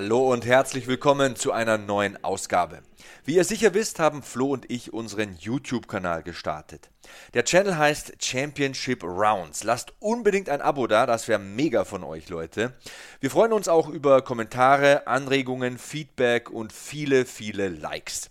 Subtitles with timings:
[0.00, 2.82] Hallo und herzlich willkommen zu einer neuen Ausgabe.
[3.24, 6.88] Wie ihr sicher wisst, haben Flo und ich unseren YouTube-Kanal gestartet.
[7.34, 9.64] Der Channel heißt Championship Rounds.
[9.64, 12.74] Lasst unbedingt ein Abo da, das wäre mega von euch, Leute.
[13.18, 18.30] Wir freuen uns auch über Kommentare, Anregungen, Feedback und viele, viele Likes.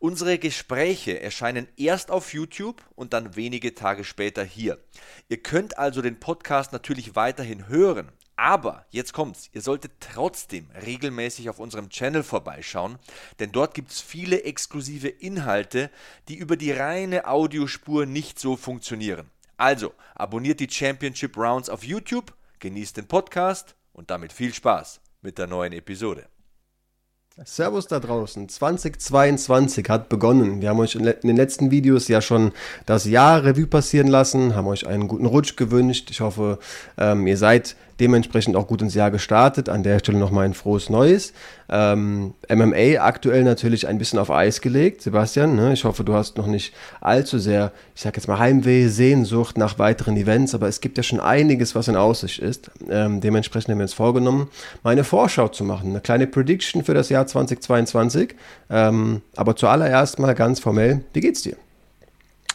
[0.00, 4.78] Unsere Gespräche erscheinen erst auf YouTube und dann wenige Tage später hier.
[5.28, 11.48] Ihr könnt also den Podcast natürlich weiterhin hören, aber jetzt kommt's, ihr solltet trotzdem regelmäßig
[11.48, 12.98] auf unserem Channel vorbeischauen,
[13.38, 15.90] denn dort gibt's viele exklusive Inhalte,
[16.28, 19.30] die über die reine Audiospur nicht so funktionieren.
[19.56, 25.38] Also, abonniert die Championship Rounds auf YouTube, genießt den Podcast und damit viel Spaß mit
[25.38, 26.26] der neuen Episode.
[27.42, 28.48] Servus da draußen.
[28.48, 30.60] 2022 hat begonnen.
[30.60, 32.52] Wir haben euch in den letzten Videos ja schon
[32.86, 36.12] das Jahr Revue passieren lassen, haben euch einen guten Rutsch gewünscht.
[36.12, 36.60] Ich hoffe,
[36.96, 39.68] ähm, ihr seid dementsprechend auch gut ins Jahr gestartet.
[39.68, 41.32] An der Stelle nochmal ein frohes Neues.
[41.68, 45.02] Ähm, MMA aktuell natürlich ein bisschen auf Eis gelegt.
[45.02, 45.72] Sebastian, ne?
[45.72, 49.78] ich hoffe, du hast noch nicht allzu sehr, ich sag jetzt mal Heimweh, Sehnsucht nach
[49.78, 52.70] weiteren Events, aber es gibt ja schon einiges, was in Aussicht ist.
[52.90, 54.48] Ähm, dementsprechend haben wir uns vorgenommen,
[54.82, 58.34] mal eine Vorschau zu machen, eine kleine Prediction für das Jahr 2022.
[58.70, 61.56] Ähm, aber zuallererst mal ganz formell, wie geht's dir?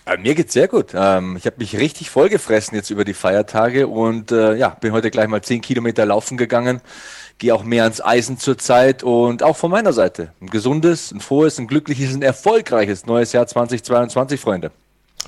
[0.10, 0.94] Äh, mir geht's sehr gut.
[0.94, 5.12] Ähm, ich habe mich richtig vollgefressen jetzt über die Feiertage und äh, ja, bin heute
[5.12, 6.82] gleich mal 10 Kilometer laufen gegangen.
[7.38, 10.34] Gehe auch mehr ans Eisen zurzeit und auch von meiner Seite.
[10.42, 14.72] Ein gesundes, ein frohes, ein glückliches, ein erfolgreiches neues Jahr 2022, Freunde.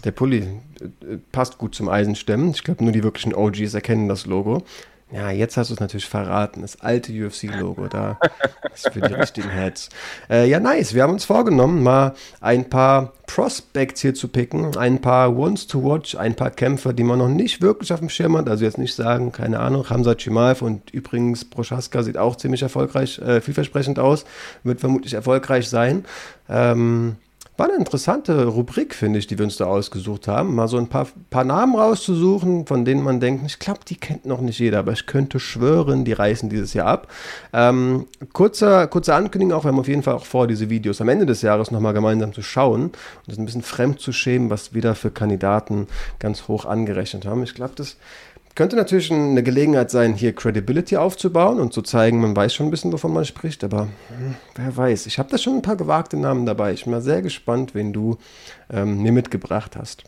[0.04, 2.52] Der Pulli äh, passt gut zum Eisenstemmen.
[2.52, 4.64] Ich glaube, nur die wirklichen OGs erkennen das Logo.
[5.12, 6.62] Ja, jetzt hast du es natürlich verraten.
[6.62, 8.18] Das alte UFC-Logo da
[8.74, 9.90] ist für die richtigen Heads.
[10.30, 10.94] Äh, ja, nice.
[10.94, 15.84] Wir haben uns vorgenommen, mal ein paar Prospects hier zu picken, ein paar Ones to
[15.84, 18.48] Watch, ein paar Kämpfer, die man noch nicht wirklich auf dem Schirm hat.
[18.48, 23.20] Also jetzt nicht sagen, keine Ahnung, Hamza Chimaev und übrigens Prochaska sieht auch ziemlich erfolgreich,
[23.20, 24.24] äh, vielversprechend aus,
[24.64, 26.06] wird vermutlich erfolgreich sein.
[26.50, 27.18] Ähm,
[27.58, 30.56] war eine interessante Rubrik, finde ich, die wir uns da ausgesucht haben.
[30.56, 34.26] Mal so ein paar, paar Namen rauszusuchen, von denen man denkt, ich glaube, die kennt
[34.26, 37.08] noch nicht jeder, aber ich könnte schwören, die reißen dieses Jahr ab.
[37.54, 41.10] Ähm, kurzer, kurze Ankündigung auch, wir haben auf jeden Fall auch vor, diese Videos am
[41.10, 42.96] Ende des Jahres nochmal gemeinsam zu schauen und
[43.28, 45.88] das ein bisschen fremd zu schämen, was wieder für Kandidaten
[46.20, 47.44] ganz hoch angerechnet haben.
[47.44, 47.98] Ich glaube, das
[48.56, 52.72] könnte natürlich eine Gelegenheit sein, hier Credibility aufzubauen und zu zeigen, man weiß schon ein
[52.72, 55.06] bisschen, wovon man spricht, aber hm, wer weiß.
[55.06, 56.74] Ich habe da schon ein paar gewagte Namen dabei.
[56.74, 58.18] Ich bin mal sehr gespannt, wen du
[58.72, 60.04] ähm, mir mitgebracht hast.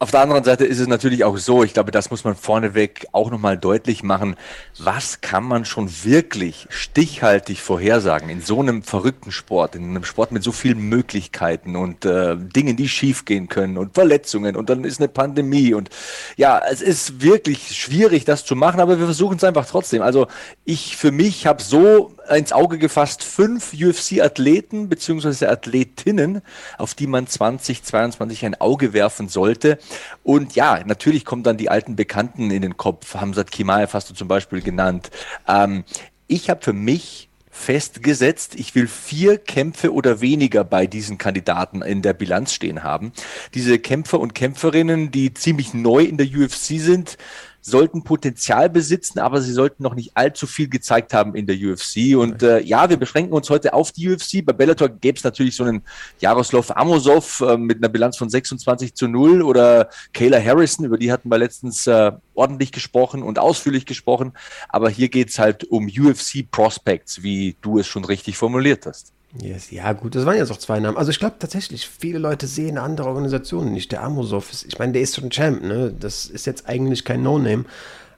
[0.00, 3.08] Auf der anderen Seite ist es natürlich auch so, ich glaube, das muss man vorneweg
[3.10, 4.36] auch nochmal deutlich machen.
[4.78, 10.30] Was kann man schon wirklich stichhaltig vorhersagen in so einem verrückten Sport, in einem Sport
[10.30, 15.00] mit so vielen Möglichkeiten und äh, Dingen, die schiefgehen können und Verletzungen und dann ist
[15.00, 15.90] eine Pandemie und
[16.36, 20.02] ja, es ist wirklich schwierig, das zu machen, aber wir versuchen es einfach trotzdem.
[20.02, 20.28] Also
[20.64, 26.42] ich für mich habe so ins Auge gefasst fünf UFC-Athleten beziehungsweise Athletinnen,
[26.76, 29.78] auf die man 2022 ein Auge werfen sollte.
[30.22, 33.14] Und ja, natürlich kommen dann die alten Bekannten in den Kopf.
[33.14, 35.10] Hamzat Kimaev hast du zum Beispiel genannt.
[35.46, 35.84] Ähm,
[36.26, 37.28] ich habe für mich
[37.58, 43.12] festgesetzt, ich will vier Kämpfe oder weniger bei diesen Kandidaten in der Bilanz stehen haben.
[43.52, 47.18] Diese Kämpfer und Kämpferinnen, die ziemlich neu in der UFC sind,
[47.68, 52.16] sollten Potenzial besitzen, aber sie sollten noch nicht allzu viel gezeigt haben in der UFC.
[52.16, 54.44] Und äh, ja, wir beschränken uns heute auf die UFC.
[54.44, 55.82] Bei Bellator gäbe es natürlich so einen
[56.20, 61.12] Jaroslav Amosov äh, mit einer Bilanz von 26 zu 0 oder Kayla Harrison, über die
[61.12, 64.32] hatten wir letztens äh, ordentlich gesprochen und ausführlich gesprochen.
[64.68, 69.12] Aber hier geht es halt um UFC Prospects, wie du es schon richtig formuliert hast.
[69.40, 70.96] Yes, ja, gut, das waren jetzt auch zwei Namen.
[70.96, 73.92] Also ich glaube tatsächlich, viele Leute sehen andere Organisationen nicht.
[73.92, 75.94] Der Amosov, ist, ich meine, der ist schon Champ, ne?
[75.98, 77.64] Das ist jetzt eigentlich kein No-Name.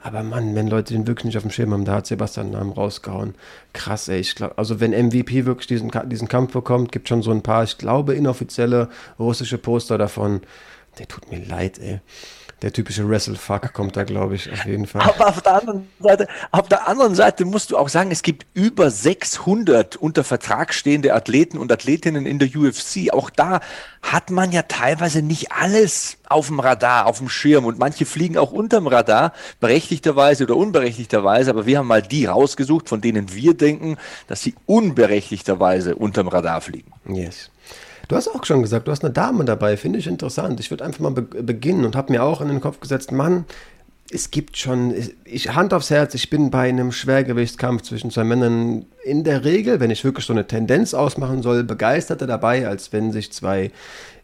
[0.03, 2.55] Aber Mann, wenn Leute den wirklich nicht auf dem Schirm haben, da hat Sebastian einen
[2.55, 3.35] Namen rausgehauen.
[3.75, 4.21] Krass, ey.
[4.21, 7.65] Ich glaub, also wenn MVP wirklich diesen, diesen Kampf bekommt, gibt schon so ein paar,
[7.65, 8.89] ich glaube, inoffizielle
[9.19, 10.41] russische Poster davon.
[10.99, 12.01] Der tut mir leid, ey
[12.63, 15.03] der typische Wrestle-Fuck kommt da, glaube ich, auf jeden Fall.
[15.03, 18.47] Aber auf der, anderen Seite, auf der anderen Seite musst du auch sagen, es gibt
[18.53, 23.13] über 600 unter Vertrag stehende Athleten und Athletinnen in der UFC.
[23.13, 23.61] Auch da
[24.03, 28.37] hat man ja teilweise nicht alles auf dem Radar, auf dem Schirm und manche fliegen
[28.37, 33.55] auch unterm Radar, berechtigterweise oder unberechtigterweise, aber wir haben mal die rausgesucht, von denen wir
[33.55, 33.97] denken,
[34.27, 36.93] dass sie unberechtigterweise unterm Radar fliegen.
[37.09, 37.51] Yes.
[38.11, 40.59] Du hast auch schon gesagt, du hast eine Dame dabei, finde ich interessant.
[40.59, 43.45] Ich würde einfach mal be beginnen und habe mir auch in den Kopf gesetzt, Mann,
[44.11, 44.93] es gibt schon,
[45.25, 49.79] ich Hand aufs Herz, ich bin bei einem Schwergewichtskampf zwischen zwei Männern in der Regel,
[49.79, 53.71] wenn ich wirklich so eine Tendenz ausmachen soll, begeisterter dabei, als wenn sich zwei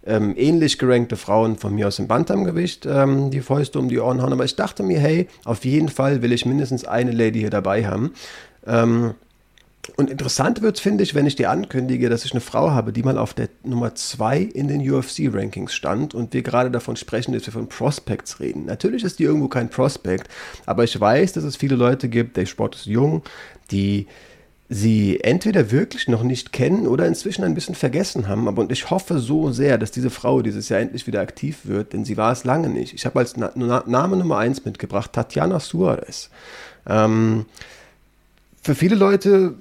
[0.04, 4.20] ähm, ähnlich gerankte Frauen von mir aus im Bantamgewicht ähm, die Fäuste um die Ohren
[4.20, 4.32] hauen.
[4.32, 7.86] Aber ich dachte mir, hey, auf jeden Fall will ich mindestens eine Lady hier dabei
[7.86, 8.14] haben.
[8.66, 9.14] Ähm,
[9.96, 12.92] und interessant wird es, finde ich, wenn ich dir ankündige, dass ich eine Frau habe,
[12.92, 17.32] die mal auf der Nummer 2 in den UFC-Rankings stand und wir gerade davon sprechen,
[17.32, 18.64] dass wir von Prospects reden.
[18.64, 20.28] Natürlich ist die irgendwo kein Prospect,
[20.66, 23.22] aber ich weiß, dass es viele Leute gibt, der Sport ist jung,
[23.70, 24.06] die
[24.68, 28.48] sie entweder wirklich noch nicht kennen oder inzwischen ein bisschen vergessen haben.
[28.48, 31.92] Aber und ich hoffe so sehr, dass diese Frau dieses Jahr endlich wieder aktiv wird,
[31.92, 32.92] denn sie war es lange nicht.
[32.92, 36.30] Ich habe als Na Na Name Nummer 1 mitgebracht Tatjana Suarez.
[36.88, 37.46] Ähm,
[38.60, 39.54] für viele Leute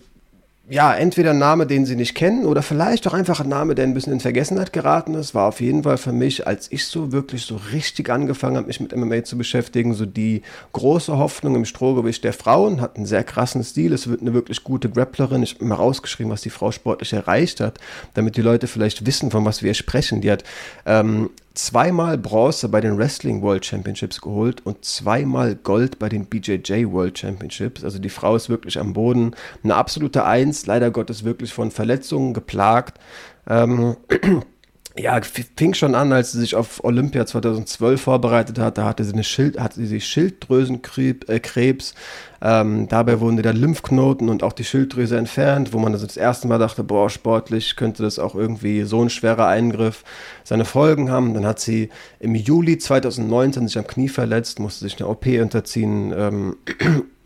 [0.67, 3.85] ja, entweder ein Name, den sie nicht kennen, oder vielleicht auch einfach ein Name, der
[3.85, 7.11] ein bisschen in Vergessenheit geraten ist, war auf jeden Fall für mich, als ich so
[7.11, 10.41] wirklich so richtig angefangen habe, mich mit MMA zu beschäftigen, so die
[10.73, 14.63] große Hoffnung im Strohgewicht der Frauen, hat einen sehr krassen Stil, es wird eine wirklich
[14.63, 17.79] gute Grapplerin, ich habe mal rausgeschrieben, was die Frau sportlich erreicht hat,
[18.15, 20.21] damit die Leute vielleicht wissen, von was wir sprechen.
[20.21, 20.43] Die hat
[20.87, 26.85] ähm, zweimal Bronze bei den Wrestling World Championships geholt und zweimal Gold bei den BJJ
[26.91, 27.83] World Championships.
[27.83, 29.35] Also die Frau ist wirklich am Boden.
[29.63, 32.99] Eine absolute Eins, leider Gottes wirklich von Verletzungen geplagt.
[33.47, 33.97] Ähm,
[34.97, 38.77] ja, fing schon an, als sie sich auf Olympia 2012 vorbereitet hat.
[38.77, 41.91] Da hatte sie, eine Schild, hatte sie Schilddrüsenkrebs.
[41.91, 46.15] Äh, ähm, dabei wurden der Lymphknoten und auch die Schilddrüse entfernt, wo man das, das
[46.15, 50.05] erste Mal dachte, boah, sportlich könnte das auch irgendwie so ein schwerer Eingriff
[50.45, 51.33] seine Folgen haben.
[51.33, 51.89] Dann hat sie
[52.19, 56.13] im Juli 2019 sich am Knie verletzt, musste sich eine OP unterziehen.
[56.15, 56.55] Ähm,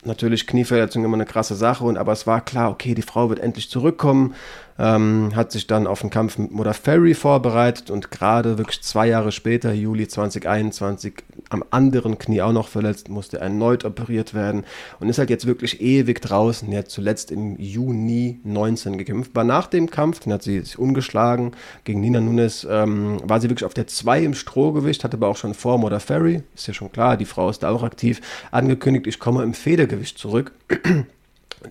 [0.09, 3.39] natürlich Knieverletzung immer eine krasse Sache, und aber es war klar, okay, die Frau wird
[3.39, 4.35] endlich zurückkommen
[4.79, 9.07] ähm, hat sich dann auf den Kampf mit Mutter Ferry vorbereitet und gerade wirklich zwei
[9.07, 11.15] Jahre später, Juli 2021,
[11.49, 14.63] am anderen Knie auch noch verletzt, musste erneut operiert werden
[14.99, 16.71] und ist halt jetzt wirklich ewig draußen.
[16.71, 19.35] Er hat zuletzt im Juni 19 gekämpft.
[19.35, 21.51] War nach dem Kampf, den hat sie sich ungeschlagen
[21.83, 25.37] gegen Nina Nunes, ähm, war sie wirklich auf der 2 im Strohgewicht, hatte aber auch
[25.37, 28.21] schon vor Mutter Ferry, ist ja schon klar, die Frau ist da auch aktiv,
[28.51, 30.51] angekündigt, ich komme im Federgewicht zurück.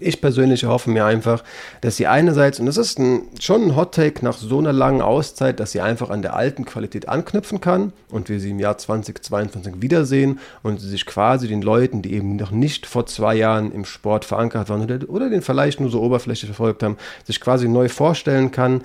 [0.00, 1.42] Ich persönlich hoffe mir einfach,
[1.80, 5.00] dass sie einerseits, und das ist ein, schon ein Hot Take nach so einer langen
[5.00, 8.76] Auszeit, dass sie einfach an der alten Qualität anknüpfen kann und wir sie im Jahr
[8.76, 13.72] 2022 wiedersehen und sie sich quasi den Leuten, die eben noch nicht vor zwei Jahren
[13.72, 17.66] im Sport verankert waren oder, oder den vielleicht nur so oberflächlich verfolgt haben, sich quasi
[17.66, 18.82] neu vorstellen kann.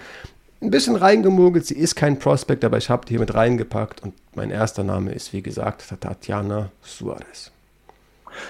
[0.62, 4.14] Ein bisschen reingemogelt, sie ist kein Prospect, aber ich habe die hier mit reingepackt und
[4.36, 7.52] mein erster Name ist, wie gesagt, Tatjana Suarez.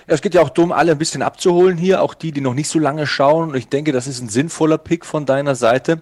[0.08, 2.54] Ja, es geht ja auch darum, alle ein bisschen abzuholen hier, auch die, die noch
[2.54, 3.50] nicht so lange schauen.
[3.50, 6.02] Und ich denke, das ist ein sinnvoller Pick von deiner Seite.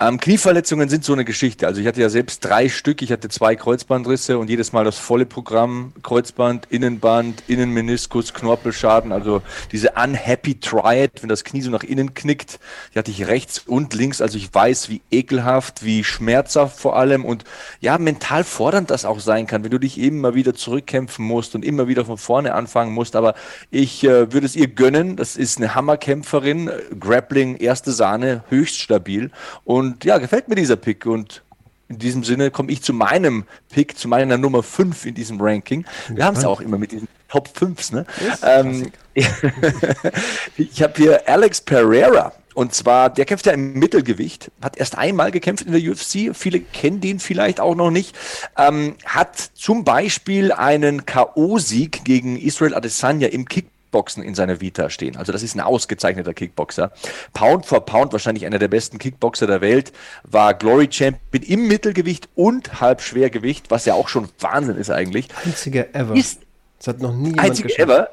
[0.00, 1.66] Ähm, Knieverletzungen sind so eine Geschichte.
[1.66, 3.02] Also ich hatte ja selbst drei Stück.
[3.02, 5.92] Ich hatte zwei Kreuzbandrisse und jedes Mal das volle Programm.
[6.02, 9.12] Kreuzband, Innenband, Innenmeniskus, Knorpelschaden.
[9.12, 9.42] Also
[9.72, 12.58] diese unhappy triad, wenn das Knie so nach innen knickt.
[12.94, 14.20] Die hatte ich rechts und links.
[14.20, 17.44] Also ich weiß, wie ekelhaft, wie schmerzhaft vor allem und
[17.80, 21.64] ja, mental fordernd das auch sein kann, wenn du dich mal wieder zurückkämpfen musst und
[21.64, 23.16] immer wieder von vorne anfangen musst.
[23.16, 23.34] Aber
[23.70, 25.16] ich äh, würde es ihr gönnen.
[25.16, 26.70] Das ist eine Hammerkämpferin.
[26.98, 29.30] Grappling, erste Sahne, höchst stabil.
[29.64, 31.42] Und ja, gefällt mir dieser Pick und
[31.88, 35.84] in diesem Sinne komme ich zu meinem Pick, zu meiner Nummer 5 in diesem Ranking.
[36.08, 37.92] Wir haben es auch immer mit diesen Top 5s.
[37.94, 38.06] Ne?
[38.42, 38.92] Ähm,
[40.56, 42.32] ich habe hier Alex Pereira.
[42.54, 46.34] Und zwar, der kämpft ja im Mittelgewicht, hat erst einmal gekämpft in der UFC.
[46.36, 48.16] Viele kennen den vielleicht auch noch nicht.
[48.56, 54.90] Ähm, hat zum Beispiel einen K.O.-Sieg gegen Israel Adesanya im Kick Kickboxen in seiner Vita
[54.90, 55.16] stehen.
[55.16, 56.90] Also das ist ein ausgezeichneter Kickboxer.
[57.32, 59.92] Pound for Pound wahrscheinlich einer der besten Kickboxer der Welt,
[60.24, 65.28] war Glory Champion im Mittelgewicht und Halbschwergewicht, was ja auch schon Wahnsinn ist eigentlich.
[65.44, 66.16] Einziger ever.
[66.16, 66.40] Ist
[66.78, 68.08] das hat noch nie jemand Einziger ever.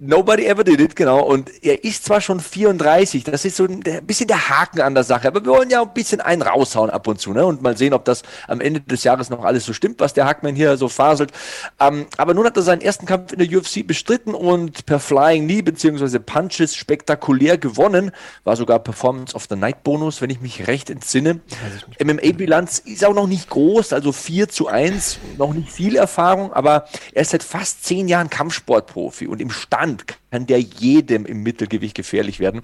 [0.00, 1.22] Nobody ever did it, genau.
[1.22, 5.02] Und er ist zwar schon 34, das ist so ein, bisschen der Haken an der
[5.02, 7.46] Sache, aber wir wollen ja ein bisschen einen raushauen ab und zu, ne?
[7.46, 10.26] Und mal sehen, ob das am Ende des Jahres noch alles so stimmt, was der
[10.26, 11.32] Hackman hier so faselt.
[11.80, 15.44] Ähm, aber nun hat er seinen ersten Kampf in der UFC bestritten und per Flying
[15.44, 16.18] Knee bzw.
[16.18, 18.10] Punches spektakulär gewonnen.
[18.44, 21.40] War sogar Performance of the Night Bonus, wenn ich mich recht entsinne.
[22.04, 26.84] MMA-Bilanz ist auch noch nicht groß, also 4 zu 1, noch nicht viel Erfahrung, aber
[27.14, 31.42] er ist seit fast zehn Jahren Kampfsportprofi und im Stand Stand kann der jedem im
[31.42, 32.62] Mittelgewicht gefährlich werden.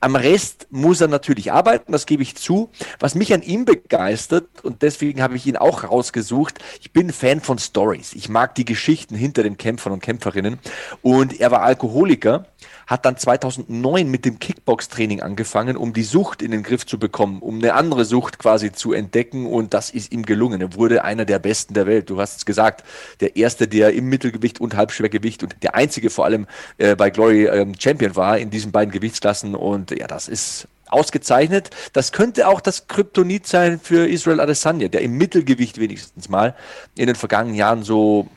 [0.00, 2.70] Am Rest muss er natürlich arbeiten, das gebe ich zu.
[2.98, 7.40] Was mich an ihm begeistert, und deswegen habe ich ihn auch rausgesucht, ich bin Fan
[7.40, 8.14] von Stories.
[8.14, 10.58] Ich mag die Geschichten hinter den Kämpfern und Kämpferinnen.
[11.02, 12.46] Und er war Alkoholiker
[12.86, 17.42] hat dann 2009 mit dem Kickbox-Training angefangen, um die Sucht in den Griff zu bekommen,
[17.42, 20.60] um eine andere Sucht quasi zu entdecken und das ist ihm gelungen.
[20.60, 22.08] Er wurde einer der Besten der Welt.
[22.10, 22.84] Du hast es gesagt,
[23.20, 26.46] der erste, der im Mittelgewicht und Halbschwergewicht und der einzige vor allem
[26.78, 31.70] äh, bei Glory ähm, Champion war in diesen beiden Gewichtsklassen und ja, das ist ausgezeichnet.
[31.92, 36.54] Das könnte auch das Kryptonit sein für Israel Adesanya, der im Mittelgewicht wenigstens mal
[36.96, 38.28] in den vergangenen Jahren so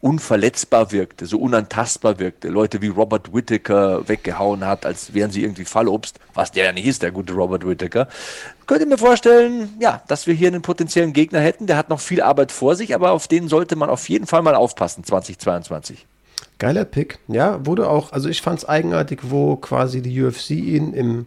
[0.00, 5.64] unverletzbar wirkte, so unantastbar wirkte, Leute wie Robert Whittaker weggehauen hat, als wären sie irgendwie
[5.64, 8.06] Fallobst, was der ja nicht ist, der gute Robert Whittaker.
[8.66, 12.00] Könnt ihr mir vorstellen, ja, dass wir hier einen potenziellen Gegner hätten, der hat noch
[12.00, 16.06] viel Arbeit vor sich, aber auf den sollte man auf jeden Fall mal aufpassen, 2022.
[16.58, 17.18] Geiler Pick.
[17.28, 21.26] Ja, wurde auch, also ich fand es eigenartig, wo quasi die UFC ihn im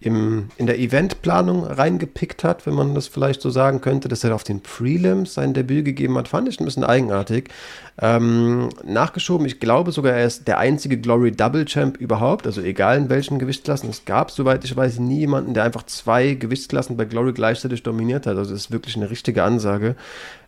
[0.00, 4.34] im, in der Eventplanung reingepickt hat, wenn man das vielleicht so sagen könnte, dass er
[4.34, 7.50] auf den Prelims sein Debüt gegeben hat, fand ich ein bisschen eigenartig.
[8.00, 12.96] Ähm, nachgeschoben, ich glaube sogar, er ist der einzige Glory Double Champ überhaupt, also egal
[12.96, 13.90] in welchen Gewichtsklassen.
[13.90, 18.26] Es gab, soweit ich weiß, nie jemanden, der einfach zwei Gewichtsklassen bei Glory gleichzeitig dominiert
[18.26, 18.38] hat.
[18.38, 19.96] Also das ist wirklich eine richtige Ansage.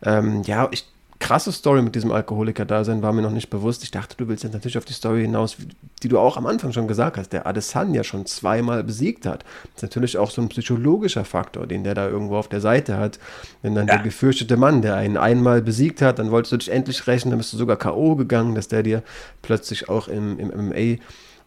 [0.03, 0.87] Ähm, ja, ich
[1.23, 3.85] krasse Story mit diesem Alkoholiker-Dasein war mir noch nicht bewusst.
[3.85, 5.57] Ich dachte, du willst jetzt natürlich auf die Story hinaus,
[6.03, 9.45] die du auch am Anfang schon gesagt hast, der Adesanya schon zweimal besiegt hat.
[9.75, 12.99] Das ist natürlich auch so ein psychologischer Faktor, den der da irgendwo auf der Seite
[12.99, 13.21] hat.
[13.63, 13.95] Wenn dann ja.
[13.95, 17.39] der gefürchtete Mann, der einen einmal besiegt hat, dann wolltest du dich endlich rächen, dann
[17.39, 18.17] bist du sogar K.O.
[18.17, 19.05] gegangen, dass der dir
[19.43, 20.99] plötzlich auch im, im MMA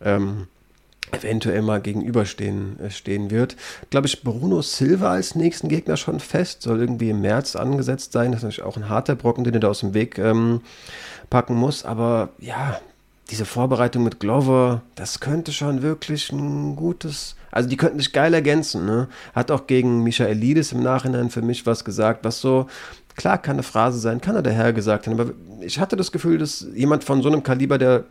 [0.01, 0.47] ähm,
[1.11, 3.55] eventuell mal gegenüberstehen äh, stehen wird.
[3.89, 8.31] Glaube ich, Bruno Silva als nächsten Gegner schon fest, soll irgendwie im März angesetzt sein.
[8.31, 10.61] Das ist natürlich auch ein harter Brocken, den er da aus dem Weg ähm,
[11.29, 11.85] packen muss.
[11.85, 12.79] Aber ja,
[13.29, 17.35] diese Vorbereitung mit Glover, das könnte schon wirklich ein gutes.
[17.51, 18.85] Also die könnten sich geil ergänzen.
[18.85, 19.07] Ne?
[19.33, 22.67] Hat auch gegen Michaelidis im Nachhinein für mich was gesagt, was so
[23.15, 25.31] Klar kann eine Phrase sein, kann er der Herr gesagt haben, aber
[25.61, 28.03] ich hatte das Gefühl, dass jemand von so einem Kaliber, der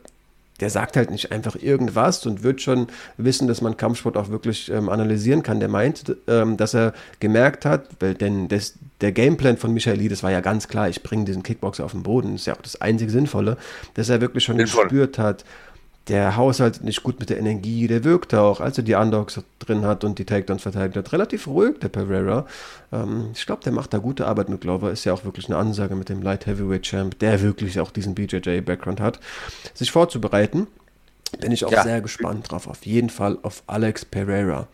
[0.61, 4.71] der sagt halt nicht einfach irgendwas und wird schon wissen, dass man Kampfsport auch wirklich
[4.71, 5.59] ähm, analysieren kann.
[5.59, 10.31] Der meint, ähm, dass er gemerkt hat, weil denn das, der Gameplan von Michaelidis war
[10.31, 12.81] ja ganz klar, ich bringe diesen Kickboxer auf den Boden, das ist ja auch das
[12.81, 13.57] einzig Sinnvolle,
[13.95, 14.85] dass er wirklich schon Sinnvoll.
[14.85, 15.45] gespürt hat,
[16.09, 19.85] der Haushalt nicht gut mit der Energie, der wirkte auch, als er die Underdogs drin
[19.87, 22.47] hat und die Takedowns verteidigt hat, relativ ruhig, der Pereira.
[22.93, 25.57] Ähm, ich glaube, der macht da gute Arbeit mit Glover, ist ja auch wirklich eine
[25.57, 29.21] Ansage mit dem Light Heavyweight Champ, der wirklich auch diesen BJJ-Background hat,
[29.73, 30.67] sich vorzubereiten.
[31.41, 31.83] Bin ich auch ja.
[31.83, 34.69] sehr gespannt drauf, auf jeden Fall auf Alex Pereira.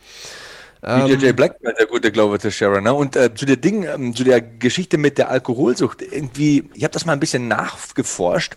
[0.83, 2.81] BJJ ähm, Blackman, der gute Glover Teixeira.
[2.81, 2.95] Ne?
[2.95, 6.93] Und äh, zu der Ding, ähm, zu der Geschichte mit der Alkoholsucht, irgendwie, ich habe
[6.93, 8.55] das mal ein bisschen nachgeforscht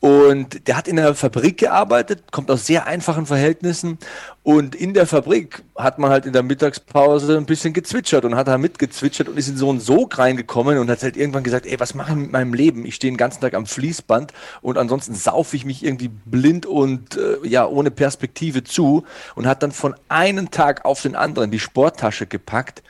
[0.00, 3.98] und der hat in einer Fabrik gearbeitet, kommt aus sehr einfachen Verhältnissen
[4.42, 8.46] und in der Fabrik hat man halt in der Mittagspause ein bisschen gezwitschert und hat
[8.46, 11.80] da mitgezwitschert und ist in so einen Sog reingekommen und hat halt irgendwann gesagt, ey,
[11.80, 12.86] was mache ich mit meinem Leben?
[12.86, 17.16] Ich stehe den ganzen Tag am Fließband und ansonsten saufe ich mich irgendwie blind und
[17.16, 21.58] äh, ja, ohne Perspektive zu und hat dann von einem Tag auf den anderen die
[21.58, 22.82] Sporttasche gepackt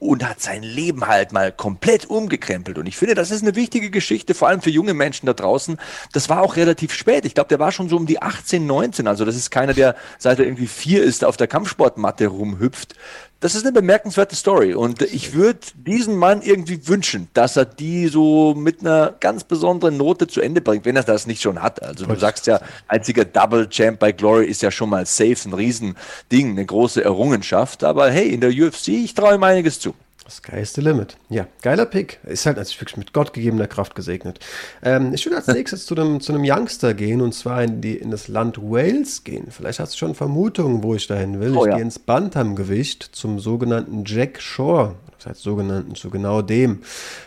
[0.00, 2.78] und hat sein Leben halt mal komplett umgekrempelt.
[2.78, 5.78] Und ich finde, das ist eine wichtige Geschichte, vor allem für junge Menschen da draußen.
[6.12, 7.26] Das war auch relativ spät.
[7.26, 9.06] Ich glaube, der war schon so um die 18, 19.
[9.06, 12.94] Also das ist keiner, der seit er irgendwie vier ist, auf der Kampfsportmatte rumhüpft.
[13.40, 14.74] Das ist eine bemerkenswerte Story.
[14.74, 19.96] Und ich würde diesem Mann irgendwie wünschen, dass er die so mit einer ganz besonderen
[19.96, 21.82] Note zu Ende bringt, wenn er das nicht schon hat.
[21.82, 25.54] Also du sagst ja, einziger Double Champ bei Glory ist ja schon mal safe, ein
[25.54, 27.82] Riesending, eine große Errungenschaft.
[27.82, 29.94] Aber hey, in der UFC, ich traue ihm einiges zu.
[30.30, 31.16] Sky is the limit.
[31.28, 32.20] Ja, geiler Pick.
[32.24, 34.38] Ist halt natürlich wirklich mit Gott gegebener Kraft gesegnet.
[34.82, 37.96] Ähm, ich würde als nächstes zu einem, zu einem Youngster gehen und zwar in, die,
[37.96, 39.48] in das Land Wales gehen.
[39.50, 41.56] Vielleicht hast du schon Vermutungen, wo ich dahin will.
[41.56, 41.76] Oh, ich ja.
[41.76, 44.94] gehe ins Bantamgewicht zum sogenannten Jack Shore.
[45.20, 46.80] Das heißt sogenannten, zu genau dem.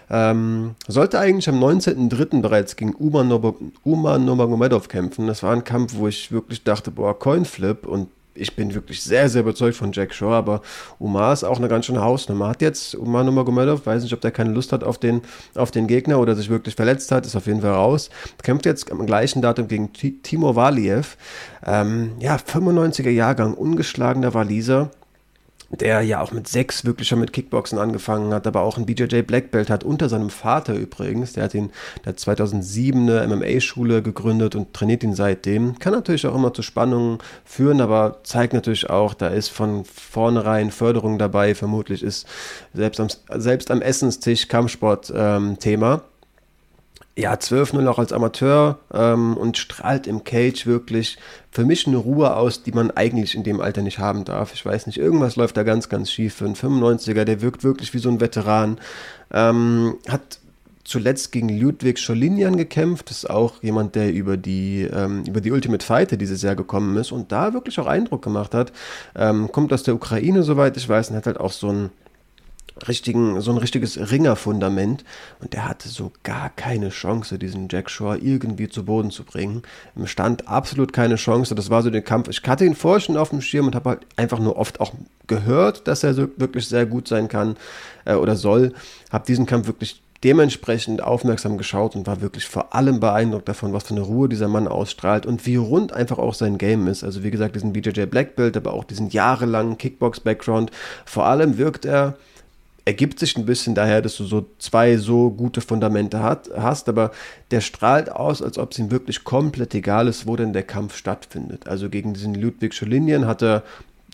[0.09, 2.41] Ähm, sollte eigentlich am 19.03.
[2.41, 3.21] bereits gegen Uma,
[3.83, 5.27] Uma Nurmagomedov kämpfen.
[5.27, 9.29] Das war ein Kampf, wo ich wirklich dachte, boah, Coinflip und ich bin wirklich sehr,
[9.29, 10.61] sehr überzeugt von Jack Shaw, aber
[10.99, 12.49] Umar ist auch eine ganz schöne Hausnummer.
[12.49, 15.21] Hat jetzt Umar Nurmagomedov, weiß nicht, ob der keine Lust hat auf den,
[15.55, 18.09] auf den Gegner oder sich wirklich verletzt hat, ist auf jeden Fall raus.
[18.41, 21.17] Kämpft jetzt am gleichen Datum gegen Timur Valiev.
[21.65, 24.91] Ähm, ja, 95er Jahrgang, ungeschlagener Waliser
[25.79, 29.21] der ja auch mit sechs wirklich schon mit Kickboxen angefangen hat, aber auch ein BJJ
[29.21, 31.33] Black Belt hat, unter seinem Vater übrigens.
[31.33, 31.71] Der hat ihn,
[32.03, 35.79] der hat 2007 eine MMA-Schule gegründet und trainiert ihn seitdem.
[35.79, 40.71] Kann natürlich auch immer zu Spannungen führen, aber zeigt natürlich auch, da ist von vornherein
[40.71, 41.55] Förderung dabei.
[41.55, 42.27] Vermutlich ist
[42.73, 46.03] selbst am, selbst am Essenstisch Kampfsport ähm, Thema
[47.15, 51.17] ja, 12-0 auch als Amateur ähm, und strahlt im Cage wirklich
[51.51, 54.53] für mich eine Ruhe aus, die man eigentlich in dem Alter nicht haben darf.
[54.53, 56.33] Ich weiß nicht, irgendwas läuft da ganz, ganz schief.
[56.33, 58.79] Für einen 95er, der wirkt wirklich wie so ein Veteran.
[59.31, 60.39] Ähm, hat
[60.83, 63.11] zuletzt gegen Ludwig Scholinian gekämpft.
[63.11, 66.97] Das ist auch jemand, der über die, ähm, über die Ultimate Fighter dieses Jahr gekommen
[66.97, 68.73] ist und da wirklich auch Eindruck gemacht hat.
[69.15, 71.89] Ähm, kommt aus der Ukraine, soweit ich weiß, und hat halt auch so ein
[72.87, 75.03] richtigen, so ein richtiges Ringerfundament
[75.39, 79.63] und der hatte so gar keine Chance, diesen Jack Shaw irgendwie zu Boden zu bringen.
[79.95, 81.55] Im Stand absolut keine Chance.
[81.55, 82.29] Das war so der Kampf.
[82.29, 84.93] Ich hatte ihn vorher schon auf dem Schirm und habe halt einfach nur oft auch
[85.27, 87.55] gehört, dass er so wirklich sehr gut sein kann
[88.05, 88.73] äh, oder soll.
[89.11, 93.83] Habe diesen Kampf wirklich dementsprechend aufmerksam geschaut und war wirklich vor allem beeindruckt davon, was
[93.83, 97.03] für eine Ruhe dieser Mann ausstrahlt und wie rund einfach auch sein Game ist.
[97.03, 100.71] Also wie gesagt, diesen BJJ Black Belt, aber auch diesen jahrelangen Kickbox-Background.
[101.05, 102.15] Vor allem wirkt er
[102.85, 107.11] ergibt sich ein bisschen daher, dass du so zwei so gute Fundamente hat, hast, aber
[107.51, 110.95] der strahlt aus, als ob es ihm wirklich komplett egal ist, wo denn der Kampf
[110.95, 111.67] stattfindet.
[111.67, 113.63] Also gegen diesen Ludwig Scholinien hat er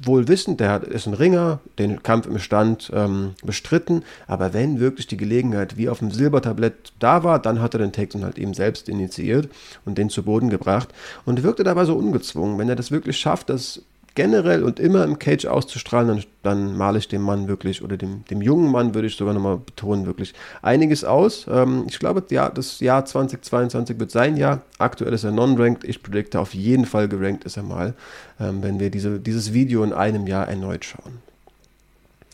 [0.04, 5.08] wohl wissend, der ist ein Ringer, den Kampf im Stand ähm, bestritten, aber wenn wirklich
[5.08, 8.54] die Gelegenheit wie auf dem Silbertablett da war, dann hat er den Takedown halt eben
[8.54, 9.50] selbst initiiert
[9.84, 10.90] und den zu Boden gebracht
[11.26, 12.58] und wirkte dabei so ungezwungen.
[12.58, 13.82] Wenn er das wirklich schafft, das
[14.20, 18.26] generell und immer im Cage auszustrahlen, dann, dann male ich dem Mann wirklich, oder dem,
[18.26, 21.48] dem jungen Mann würde ich sogar nochmal betonen, wirklich einiges aus.
[21.50, 24.62] Ähm, ich glaube, ja, das Jahr 2022 wird sein Jahr.
[24.78, 25.86] Aktuell ist er non-ranked.
[25.86, 27.94] Ich predikte auf jeden Fall gerankt ist er mal,
[28.42, 31.20] ähm, wenn wir diese, dieses Video in einem Jahr erneut schauen.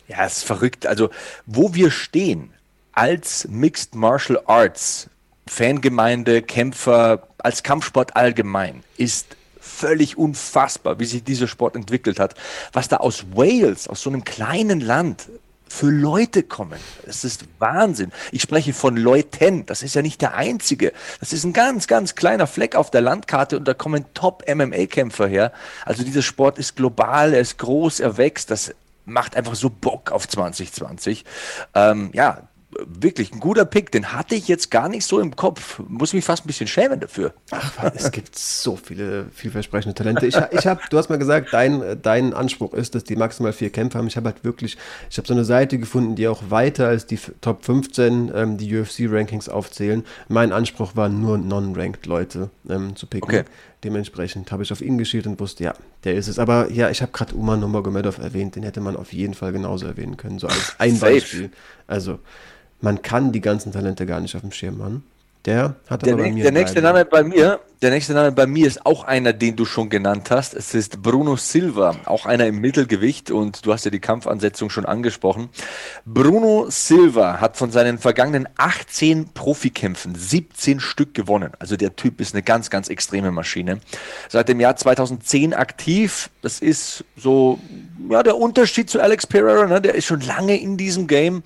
[0.07, 0.87] Ja, es ist verrückt.
[0.87, 1.11] Also,
[1.45, 2.49] wo wir stehen
[2.93, 5.07] als Mixed Martial Arts
[5.45, 12.35] Fangemeinde, Kämpfer, als Kampfsport allgemein, ist völlig unfassbar, wie sich dieser Sport entwickelt hat.
[12.71, 15.27] Was da aus Wales, aus so einem kleinen Land,
[15.67, 16.79] für Leute kommen.
[17.05, 18.11] Es ist Wahnsinn.
[18.31, 19.65] Ich spreche von Leuten.
[19.65, 20.93] Das ist ja nicht der einzige.
[21.19, 25.51] Das ist ein ganz, ganz kleiner Fleck auf der Landkarte und da kommen Top-MMA-Kämpfer her.
[25.83, 28.51] Also dieser Sport ist global, er ist groß, er wächst.
[28.51, 28.73] Das
[29.05, 31.25] macht einfach so Bock auf 2020.
[31.73, 32.47] Ähm, ja,
[32.85, 33.91] wirklich ein guter Pick.
[33.91, 35.81] Den hatte ich jetzt gar nicht so im Kopf.
[35.87, 37.33] Muss mich fast ein bisschen schämen dafür.
[37.51, 40.25] Ach, es gibt so viele vielversprechende Talente.
[40.25, 43.69] Ich, ich habe, du hast mal gesagt, dein, dein Anspruch ist, dass die maximal vier
[43.69, 44.07] Kämpfe haben.
[44.07, 44.77] Ich habe halt wirklich,
[45.09, 48.75] ich habe so eine Seite gefunden, die auch weiter als die Top 15 ähm, die
[48.77, 50.03] UFC-Rankings aufzählen.
[50.27, 53.29] Mein Anspruch war nur non-ranked Leute ähm, zu picken.
[53.29, 53.43] Okay.
[53.83, 55.73] Dementsprechend habe ich auf ihn geschielt und wusste, ja,
[56.05, 56.39] der ist es.
[56.39, 59.85] Aber ja, ich habe gerade Uman Nomagomedov erwähnt, den hätte man auf jeden Fall genauso
[59.85, 61.51] erwähnen können, so als ein Beispiel.
[61.85, 62.17] Also,
[62.81, 65.03] man kann die ganzen Talente gar nicht auf dem Schirm haben.
[65.45, 66.43] Der hat aber der, bei mir.
[66.43, 69.65] Der nächste Name bei mir der nächste Name bei mir ist auch einer, den du
[69.65, 70.53] schon genannt hast.
[70.53, 74.85] Es ist Bruno Silva, auch einer im Mittelgewicht und du hast ja die Kampfansetzung schon
[74.85, 75.49] angesprochen.
[76.05, 81.51] Bruno Silva hat von seinen vergangenen 18 Profikämpfen 17 Stück gewonnen.
[81.59, 83.79] Also der Typ ist eine ganz, ganz extreme Maschine.
[84.29, 86.29] Seit dem Jahr 2010 aktiv.
[86.41, 87.59] Das ist so
[88.09, 89.65] ja, der Unterschied zu Alex Pereira.
[89.65, 89.81] Ne?
[89.81, 91.43] Der ist schon lange in diesem Game.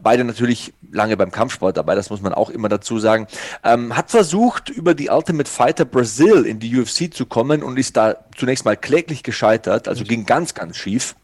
[0.00, 3.26] Beide natürlich lange beim Kampfsport dabei, das muss man auch immer dazu sagen.
[3.64, 7.96] Ähm, hat versucht, über die Ultimate Fighter Brazil in die UFC zu kommen und ist
[7.96, 11.14] da zunächst mal kläglich gescheitert, also ging ganz, ganz schief.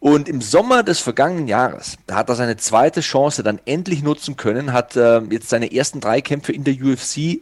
[0.00, 4.74] Und im Sommer des vergangenen Jahres, hat er seine zweite Chance dann endlich nutzen können,
[4.74, 7.40] hat äh, jetzt seine ersten drei Kämpfe in der UFC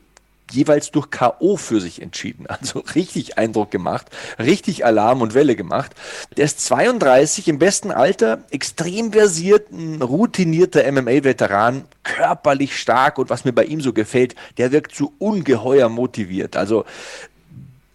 [0.51, 1.57] jeweils durch K.O.
[1.57, 2.47] für sich entschieden.
[2.59, 4.07] Also richtig Eindruck gemacht,
[4.39, 5.93] richtig Alarm und Welle gemacht.
[6.37, 13.45] Der ist 32 im besten Alter, extrem versiert, ein routinierter MMA-Veteran, körperlich stark und was
[13.45, 16.57] mir bei ihm so gefällt, der wirkt so ungeheuer motiviert.
[16.57, 16.85] Also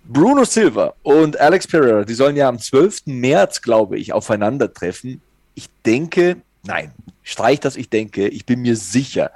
[0.06, 3.04] Bruno Silva und Alex Pereira, die sollen ja am 12.
[3.06, 5.22] März, glaube ich, aufeinandertreffen.
[5.56, 6.92] Ich denke, nein,
[7.24, 9.32] streich das, ich denke, ich bin mir sicher,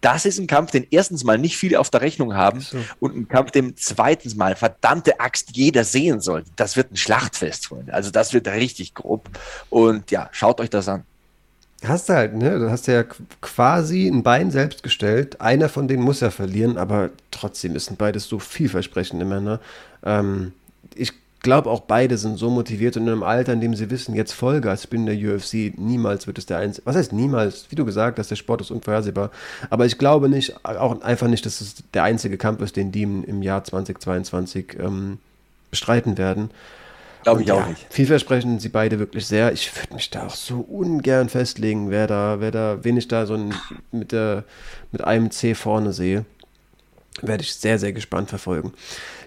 [0.00, 2.78] das ist ein Kampf, den erstens mal nicht viele auf der Rechnung haben so.
[3.00, 6.44] und ein Kampf, den zweitens mal verdammte Axt jeder sehen soll.
[6.56, 7.92] Das wird ein Schlachtfest, Freunde.
[7.92, 9.28] Also das wird richtig grob.
[9.68, 11.04] Und ja, schaut euch das an.
[11.84, 12.58] Hast du halt, ne?
[12.58, 13.04] Du hast ja
[13.40, 15.40] quasi ein Bein selbst gestellt.
[15.40, 19.60] Einer von denen muss ja verlieren, aber trotzdem sind beides so vielversprechende Männer.
[20.04, 20.52] Ähm,
[20.94, 24.14] ich glaube auch beide sind so motiviert und in einem Alter, in dem sie wissen,
[24.14, 27.66] jetzt Vollgas, ich bin in der UFC, niemals wird es der einzige, was heißt niemals,
[27.70, 29.30] wie du gesagt hast, der Sport ist unvorhersehbar,
[29.70, 33.02] aber ich glaube nicht, auch einfach nicht, dass es der einzige Kampf ist, den die
[33.02, 35.18] im, Jahr 2022 ähm,
[35.70, 36.50] bestreiten werden.
[37.22, 37.86] Glaube ich ja, auch nicht.
[37.90, 39.52] Vielversprechend sind sie beide wirklich sehr.
[39.52, 43.26] Ich würde mich da auch so ungern festlegen, wer da, wer da, wen ich da
[43.26, 43.38] so
[43.92, 44.44] mit, der,
[44.90, 46.24] mit einem C vorne sehe.
[47.22, 48.72] Werde ich sehr, sehr gespannt verfolgen.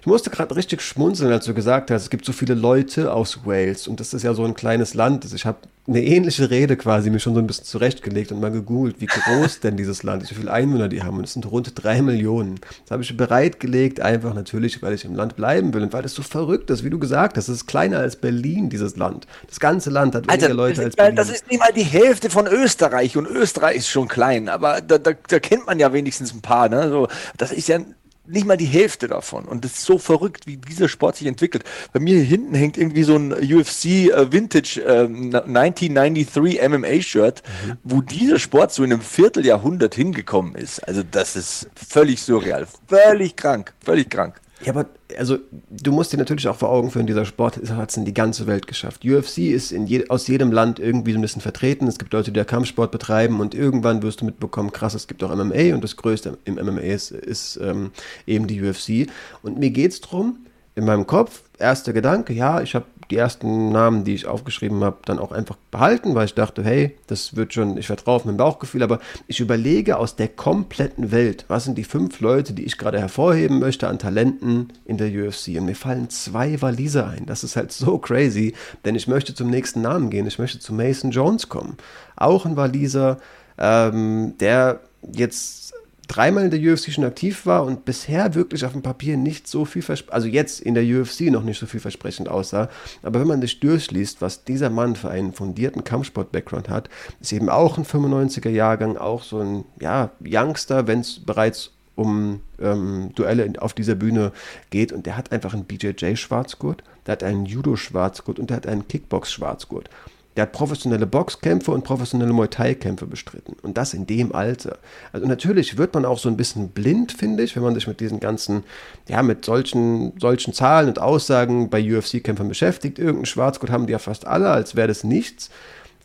[0.01, 3.45] Ich musste gerade richtig schmunzeln, als du gesagt hast, es gibt so viele Leute aus
[3.45, 5.25] Wales und das ist ja so ein kleines Land.
[5.33, 9.01] Ich habe eine ähnliche Rede quasi mir schon so ein bisschen zurechtgelegt und mal gegoogelt,
[9.01, 11.17] wie groß denn dieses Land ist, wie viele Einwohner die haben.
[11.17, 12.59] Und es sind rund drei Millionen.
[12.83, 16.13] Das habe ich bereitgelegt, einfach natürlich, weil ich im Land bleiben will und weil es
[16.13, 17.49] so verrückt ist, wie du gesagt hast.
[17.49, 19.27] Es ist kleiner als Berlin, dieses Land.
[19.47, 21.17] Das ganze Land hat weniger Alter, Leute als Berlin.
[21.17, 24.97] Das ist nicht mal die Hälfte von Österreich und Österreich ist schon klein, aber da,
[24.97, 26.69] da, da kennt man ja wenigstens ein paar.
[26.69, 26.89] Ne?
[26.89, 27.79] So, das ist ja
[28.25, 29.45] nicht mal die Hälfte davon.
[29.45, 31.63] Und das ist so verrückt, wie dieser Sport sich entwickelt.
[31.91, 37.43] Bei mir hier hinten hängt irgendwie so ein UFC äh, Vintage äh, 1993 MMA Shirt,
[37.65, 37.77] mhm.
[37.83, 40.79] wo dieser Sport so in einem Vierteljahrhundert hingekommen ist.
[40.87, 44.42] Also das ist völlig surreal, völlig krank, völlig krank.
[44.65, 44.85] Ja, aber
[45.17, 45.37] also
[45.69, 48.47] du musst dir natürlich auch vor Augen führen, dieser Sport hat es in die ganze
[48.47, 49.03] Welt geschafft.
[49.05, 51.87] UFC ist je, aus jedem Land irgendwie so ein bisschen vertreten.
[51.87, 55.35] Es gibt Leute, die Kampfsport betreiben und irgendwann wirst du mitbekommen, krass, es gibt auch
[55.35, 57.91] MMA und das Größte im MMA ist, ist ähm,
[58.25, 59.09] eben die UFC.
[59.41, 60.37] Und mir geht es darum,
[60.75, 64.97] in meinem Kopf, erster Gedanke, ja, ich habe die ersten Namen, die ich aufgeschrieben habe,
[65.05, 68.37] dann auch einfach behalten, weil ich dachte, hey, das wird schon, ich vertraue auf mein
[68.37, 72.77] Bauchgefühl, aber ich überlege aus der kompletten Welt, was sind die fünf Leute, die ich
[72.77, 75.49] gerade hervorheben möchte an Talenten in der UFC.
[75.57, 77.25] Und mir fallen zwei Waliser ein.
[77.25, 78.53] Das ist halt so crazy,
[78.85, 80.27] denn ich möchte zum nächsten Namen gehen.
[80.27, 81.77] Ich möchte zu Mason Jones kommen.
[82.15, 83.17] Auch ein Waliser,
[83.57, 85.73] ähm, der jetzt
[86.07, 89.65] dreimal in der UFC schon aktiv war und bisher wirklich auf dem Papier nicht so
[89.65, 92.69] viel versprechend, also jetzt in der UFC noch nicht so viel versprechend aussah.
[93.01, 96.89] Aber wenn man sich durchliest, was dieser Mann für einen fundierten Kampfsport-Background hat,
[97.21, 103.11] ist eben auch ein 95er-Jahrgang, auch so ein ja, Youngster, wenn es bereits um ähm,
[103.15, 104.31] Duelle auf dieser Bühne
[104.71, 104.91] geht.
[104.91, 109.89] Und der hat einfach einen BJJ-Schwarzgurt, der hat einen Judo-Schwarzgurt und der hat einen Kickbox-Schwarzgurt.
[110.35, 113.55] Der hat professionelle Boxkämpfe und professionelle Muay Thai-Kämpfe bestritten.
[113.61, 114.77] Und das in dem Alter.
[115.11, 117.99] Also natürlich wird man auch so ein bisschen blind, finde ich, wenn man sich mit
[117.99, 118.63] diesen ganzen,
[119.07, 122.99] ja, mit solchen, solchen Zahlen und Aussagen bei UFC-Kämpfern beschäftigt.
[122.99, 125.49] Irgendein Schwarzgurt haben die ja fast alle, als wäre das nichts.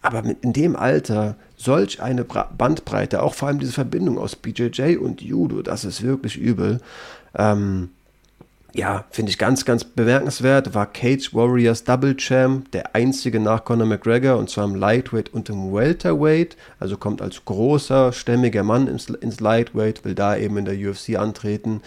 [0.00, 5.22] Aber in dem Alter solch eine Bandbreite, auch vor allem diese Verbindung aus BJJ und
[5.22, 6.80] Judo, das ist wirklich übel.
[7.34, 7.90] Ähm,
[8.74, 13.86] ja, finde ich ganz, ganz bemerkenswert, war Cage Warriors Double Champ, der einzige nach Conor
[13.86, 19.08] McGregor, und zwar im Lightweight und im Welterweight, also kommt als großer, stämmiger Mann ins,
[19.08, 21.80] ins Lightweight, will da eben in der UFC antreten.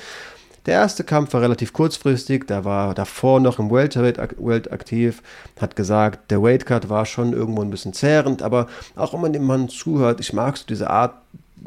[0.65, 5.23] Der erste Kampf war relativ kurzfristig, da war davor noch im Welterweight aktiv,
[5.59, 9.45] hat gesagt, der Weightcut war schon irgendwo ein bisschen zehrend, aber auch wenn man dem
[9.45, 11.13] Mann zuhört, ich mag so diese Art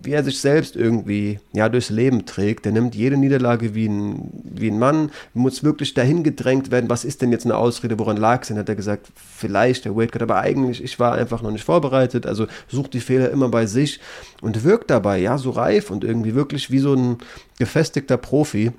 [0.03, 2.65] wie er sich selbst irgendwie ja, durchs Leben trägt.
[2.65, 7.05] Der nimmt jede Niederlage wie ein, wie ein Mann, muss wirklich dahin gedrängt werden, was
[7.05, 8.59] ist denn jetzt eine Ausrede, woran lag es denn?
[8.59, 12.47] Hat er gesagt, vielleicht der Weightcut, aber eigentlich, ich war einfach noch nicht vorbereitet, also
[12.69, 14.01] sucht die Fehler immer bei sich
[14.41, 17.19] und wirkt dabei, ja, so reif und irgendwie wirklich wie so ein
[17.59, 18.73] gefestigter Profi.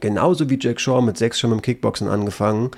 [0.00, 2.70] Genauso wie Jack Shaw mit sechs schon im Kickboxen angefangen.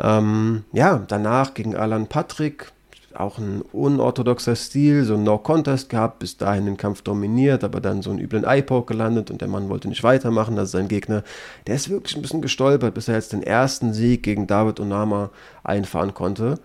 [0.00, 2.72] Ähm, ja, danach gegen Alan Patrick,
[3.16, 8.02] auch ein unorthodoxer Stil, so ein No-Contest gehabt, bis dahin den Kampf dominiert, aber dann
[8.02, 11.22] so einen üblen Eye-Poke gelandet und der Mann wollte nicht weitermachen, also sein Gegner,
[11.66, 15.30] der ist wirklich ein bisschen gestolpert, bis er jetzt den ersten Sieg gegen David Onama
[15.62, 16.58] einfahren konnte.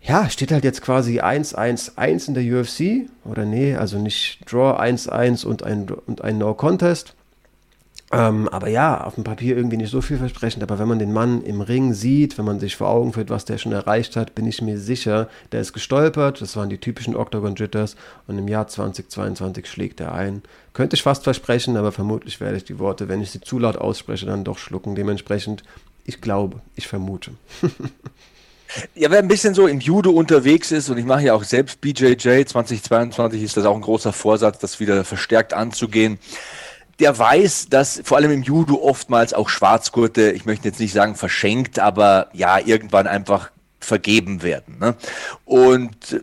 [0.00, 5.44] Ja, steht halt jetzt quasi 1-1-1 in der UFC, oder nee, also nicht Draw 1-1
[5.44, 7.14] und ein, und ein No-Contest.
[8.10, 10.62] Ähm, aber ja, auf dem Papier irgendwie nicht so vielversprechend.
[10.62, 13.44] Aber wenn man den Mann im Ring sieht, wenn man sich vor Augen führt, was
[13.44, 16.40] der schon erreicht hat, bin ich mir sicher, der ist gestolpert.
[16.40, 17.96] Das waren die typischen Octagon Jitters.
[18.26, 20.42] Und im Jahr 2022 schlägt er ein.
[20.72, 23.76] Könnte ich fast versprechen, aber vermutlich werde ich die Worte, wenn ich sie zu laut
[23.76, 24.94] ausspreche, dann doch schlucken.
[24.94, 25.62] Dementsprechend,
[26.04, 27.32] ich glaube, ich vermute.
[28.94, 31.80] Ja, wer ein bisschen so im Judo unterwegs ist, und ich mache ja auch selbst
[31.80, 36.18] BJJ, 2022 ist das auch ein großer Vorsatz, das wieder verstärkt anzugehen
[37.00, 41.14] der weiß, dass vor allem im Judo oftmals auch Schwarzgurte, ich möchte jetzt nicht sagen
[41.14, 44.78] verschenkt, aber ja, irgendwann einfach vergeben werden.
[44.78, 44.94] Ne?
[45.44, 46.22] Und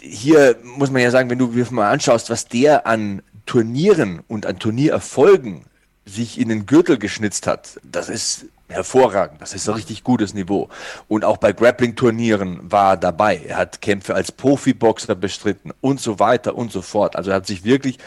[0.00, 4.46] hier muss man ja sagen, wenn du dir mal anschaust, was der an Turnieren und
[4.46, 5.64] an Turniererfolgen
[6.04, 9.40] sich in den Gürtel geschnitzt hat, das ist hervorragend.
[9.40, 10.68] Das ist ein richtig gutes Niveau.
[11.08, 13.40] Und auch bei Grappling-Turnieren war er dabei.
[13.46, 17.16] Er hat Kämpfe als Profiboxer bestritten und so weiter und so fort.
[17.16, 17.98] Also er hat sich wirklich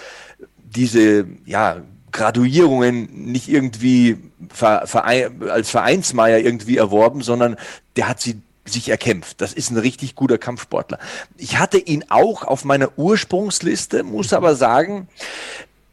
[0.57, 4.17] diese, ja, Graduierungen nicht irgendwie
[4.59, 7.57] als Vereinsmeier irgendwie erworben, sondern
[7.95, 9.41] der hat sie sich erkämpft.
[9.41, 10.99] Das ist ein richtig guter Kampfsportler.
[11.37, 15.07] Ich hatte ihn auch auf meiner Ursprungsliste, muss aber sagen,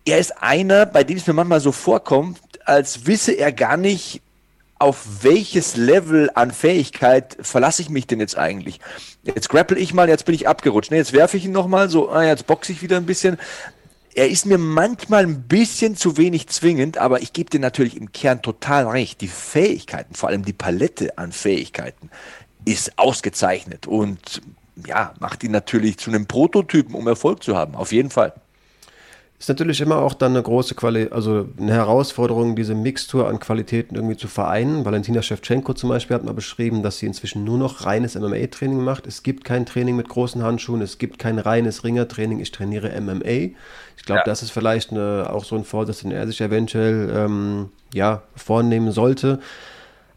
[0.04, 4.22] er ist einer, bei dem es mir manchmal so vorkommt, als wisse er gar nicht,
[4.78, 8.78] auf welches Level an Fähigkeit verlasse ich mich denn jetzt eigentlich?
[9.24, 10.92] Jetzt grapple ich mal, jetzt bin ich abgerutscht.
[10.92, 13.38] Ne, jetzt werfe ich ihn nochmal, so, ah, jetzt boxe ich wieder ein bisschen.
[14.18, 18.11] Er ist mir manchmal ein bisschen zu wenig zwingend, aber ich gebe dir natürlich im
[18.11, 19.20] Kern total recht.
[19.20, 22.11] Die Fähigkeiten, vor allem die Palette an Fähigkeiten,
[22.64, 24.42] ist ausgezeichnet und
[24.88, 27.76] ja, macht ihn natürlich zu einem Prototypen, um Erfolg zu haben.
[27.76, 28.33] Auf jeden Fall.
[29.38, 33.94] Ist natürlich immer auch dann eine große Quali also eine Herausforderung, diese Mixtur an Qualitäten
[33.94, 34.85] irgendwie zu vereinen.
[34.85, 39.07] Valentina Shevchenko zum Beispiel hat mal beschrieben, dass sie inzwischen nur noch reines MMA-Training macht.
[39.07, 42.40] Es gibt kein Training mit großen Handschuhen, es gibt kein reines Ringertraining.
[42.40, 43.53] Ich trainiere MMA.
[43.96, 44.24] Ich glaube, ja.
[44.24, 48.90] das ist vielleicht eine, auch so ein Vorsatz, den er sich eventuell ähm, ja, vornehmen
[48.90, 49.38] sollte.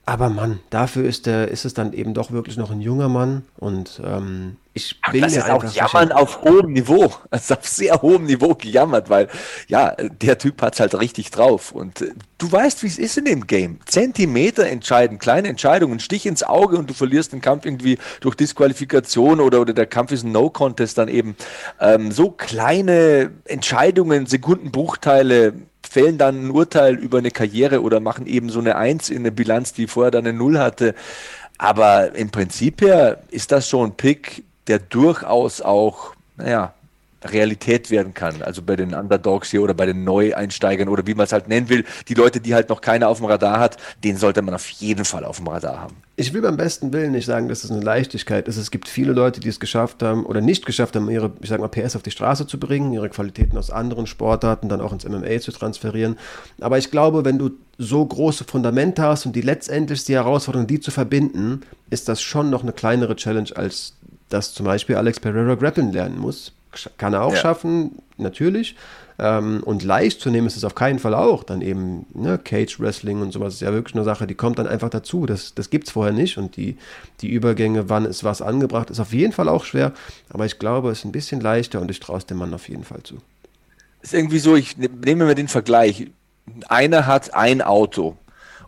[0.06, 3.44] Aber Mann, dafür ist, der, ist es dann eben doch wirklich noch ein junger Mann
[3.58, 7.12] und ähm, ich Ach, bin das ist auch Jammern auf hohem Niveau.
[7.32, 9.28] Ist auf sehr hohem Niveau gejammert, weil
[9.68, 11.74] ja, der Typ hat es halt richtig drauf.
[11.74, 13.80] Und äh, du weißt, wie es ist in dem Game.
[13.86, 19.42] Zentimeter entscheiden, kleine Entscheidungen, Stich ins Auge und du verlierst den Kampf irgendwie durch Disqualifikation
[19.42, 21.36] oder, oder der Kampf ist ein No-Contest dann eben.
[21.82, 25.54] Ähm, so kleine Entscheidungen, Sekundenbruchteile,
[25.88, 29.32] fällen dann ein Urteil über eine Karriere oder machen eben so eine Eins in eine
[29.32, 30.96] Bilanz, die vorher dann eine Null hatte.
[31.58, 36.74] Aber im Prinzip her ist das schon ein Pick, der durchaus auch, naja,
[37.24, 38.42] Realität werden kann.
[38.42, 41.70] Also bei den Underdogs hier oder bei den Neueinsteigern oder wie man es halt nennen
[41.70, 44.68] will, die Leute, die halt noch keiner auf dem Radar hat, den sollte man auf
[44.70, 45.96] jeden Fall auf dem Radar haben.
[46.16, 48.58] Ich will beim besten Willen nicht sagen, dass es eine Leichtigkeit ist.
[48.58, 51.60] Es gibt viele Leute, die es geschafft haben oder nicht geschafft haben, ihre, ich sag
[51.60, 55.08] mal, PS auf die Straße zu bringen, ihre Qualitäten aus anderen Sportarten dann auch ins
[55.08, 56.18] MMA zu transferieren.
[56.60, 60.80] Aber ich glaube, wenn du so große Fundamente hast und die letztendlich die Herausforderung, die
[60.80, 63.96] zu verbinden, ist das schon noch eine kleinere Challenge, als
[64.30, 66.54] dass zum Beispiel Alex Pereira grappeln lernen muss
[66.98, 67.40] kann er auch ja.
[67.40, 68.76] schaffen, natürlich.
[69.20, 71.44] Ähm, und leicht zu nehmen ist es auf keinen Fall auch.
[71.44, 74.68] Dann eben ne, Cage Wrestling und sowas ist ja wirklich eine Sache, die kommt dann
[74.68, 75.26] einfach dazu.
[75.26, 76.38] Das, das gibt es vorher nicht.
[76.38, 76.78] Und die,
[77.22, 79.92] die Übergänge, wann ist was angebracht, ist auf jeden Fall auch schwer.
[80.30, 82.68] Aber ich glaube, es ist ein bisschen leichter und ich traue es dem Mann auf
[82.68, 83.18] jeden Fall zu.
[84.02, 86.08] Ist irgendwie so, ich ne, nehme mir den Vergleich.
[86.68, 88.18] Einer hat ein Auto.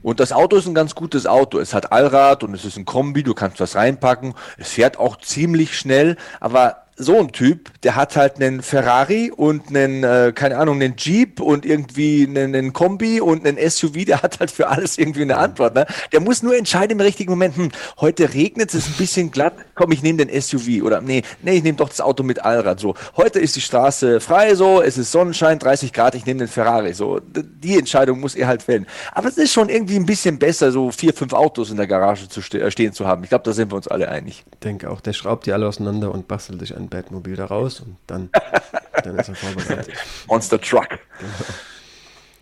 [0.03, 1.59] Und das Auto ist ein ganz gutes Auto.
[1.59, 4.35] Es hat Allrad und es ist ein Kombi, du kannst was reinpacken.
[4.57, 9.69] Es fährt auch ziemlich schnell, aber so ein Typ, der hat halt einen Ferrari und
[9.69, 14.21] einen, äh, keine Ahnung, einen Jeep und irgendwie einen, einen, Kombi und einen SUV, der
[14.21, 15.73] hat halt für alles irgendwie eine Antwort.
[15.73, 15.87] Ne?
[16.11, 19.53] Der muss nur entscheiden im richtigen Moment, hm, heute regnet es, ist ein bisschen glatt,
[19.75, 22.79] komm, ich nehme den SUV oder nee, nee, ich nehme doch das Auto mit Allrad.
[22.79, 26.47] So, heute ist die Straße frei, so, es ist Sonnenschein, 30 Grad, ich nehme den
[26.47, 26.93] Ferrari.
[26.93, 28.85] So, die Entscheidung muss er halt fällen.
[29.13, 32.29] Aber es ist schon irgendwie ein bisschen besser, so vier, fünf Autos in der Garage
[32.29, 33.23] zu ste stehen zu haben.
[33.23, 34.43] Ich glaube, da sind wir uns alle einig.
[34.53, 37.79] Ich denke auch, der schraubt die alle auseinander und bastelt sich ein Batmobil da raus
[37.79, 38.29] und dann,
[39.03, 39.95] dann ist er vorbereitet.
[40.27, 40.89] Monster Truck.
[40.89, 41.31] Genau.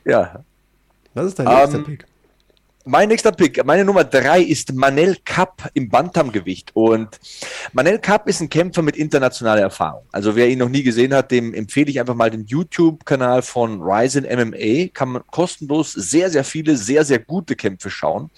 [0.06, 0.44] Ja.
[1.14, 2.06] Was ist dein nächster um, ähm, Pick?
[2.84, 6.72] Mein nächster Pick, meine Nummer drei ist Manel Kapp im Bantamgewicht.
[6.74, 7.20] Und
[7.74, 10.04] Manel Kapp ist ein Kämpfer mit internationaler Erfahrung.
[10.12, 13.84] Also wer ihn noch nie gesehen hat, dem empfehle ich einfach mal den YouTube-Kanal von
[13.84, 14.88] Ryzen MMA.
[14.96, 18.32] Kann man kostenlos sehr, sehr viele, sehr, sehr gute Kämpfe schauen.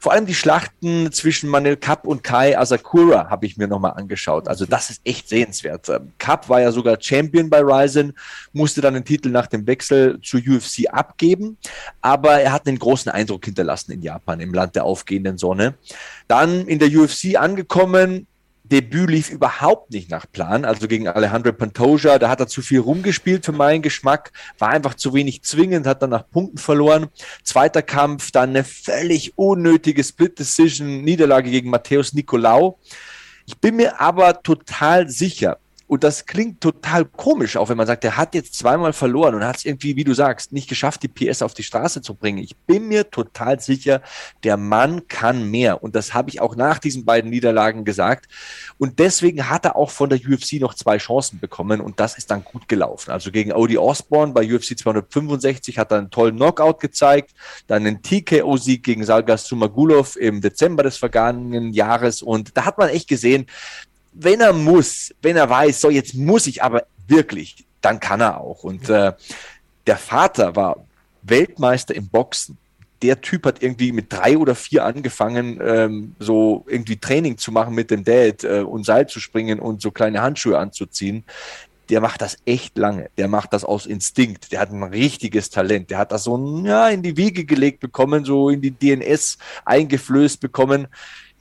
[0.00, 4.48] Vor allem die Schlachten zwischen Manel Kapp und Kai Asakura habe ich mir nochmal angeschaut.
[4.48, 5.88] Also das ist echt sehenswert.
[6.18, 8.14] Kapp war ja sogar Champion bei Ryzen,
[8.52, 11.58] musste dann den Titel nach dem Wechsel zu UFC abgeben.
[12.00, 15.74] Aber er hat einen großen Eindruck hinterlassen lassen in Japan, im Land der aufgehenden Sonne.
[16.28, 18.26] Dann in der UFC angekommen,
[18.66, 22.80] Debüt lief überhaupt nicht nach Plan, also gegen Alejandro Pantoja, da hat er zu viel
[22.80, 27.08] rumgespielt für meinen Geschmack, war einfach zu wenig zwingend, hat dann nach Punkten verloren.
[27.42, 32.78] Zweiter Kampf, dann eine völlig unnötige Split-Decision-Niederlage gegen Matthäus Nicolau.
[33.44, 35.58] Ich bin mir aber total sicher,
[35.94, 39.44] und das klingt total komisch, auch wenn man sagt, er hat jetzt zweimal verloren und
[39.44, 42.38] hat es irgendwie, wie du sagst, nicht geschafft, die PS auf die Straße zu bringen.
[42.38, 44.02] Ich bin mir total sicher,
[44.42, 45.84] der Mann kann mehr.
[45.84, 48.26] Und das habe ich auch nach diesen beiden Niederlagen gesagt.
[48.76, 52.28] Und deswegen hat er auch von der UFC noch zwei Chancen bekommen und das ist
[52.28, 53.12] dann gut gelaufen.
[53.12, 57.36] Also gegen Odie Osborne bei UFC 265 hat er einen tollen Knockout gezeigt,
[57.68, 62.88] dann einen TKO-Sieg gegen Salgas Sumagulov im Dezember des vergangenen Jahres und da hat man
[62.88, 63.46] echt gesehen,
[64.14, 68.40] wenn er muss, wenn er weiß, so jetzt muss ich aber wirklich, dann kann er
[68.40, 68.64] auch.
[68.64, 69.12] Und äh,
[69.86, 70.84] der Vater war
[71.22, 72.56] Weltmeister im Boxen.
[73.02, 77.74] Der Typ hat irgendwie mit drei oder vier angefangen, ähm, so irgendwie Training zu machen
[77.74, 81.24] mit dem Dad äh, und Seil zu springen und so kleine Handschuhe anzuziehen.
[81.90, 83.10] der macht das echt lange.
[83.18, 84.52] Der macht das aus Instinkt.
[84.52, 85.90] Der hat ein richtiges Talent.
[85.90, 90.40] Der hat das so ja, in die Wiege gelegt bekommen, so in die DNS eingeflößt
[90.40, 90.86] bekommen.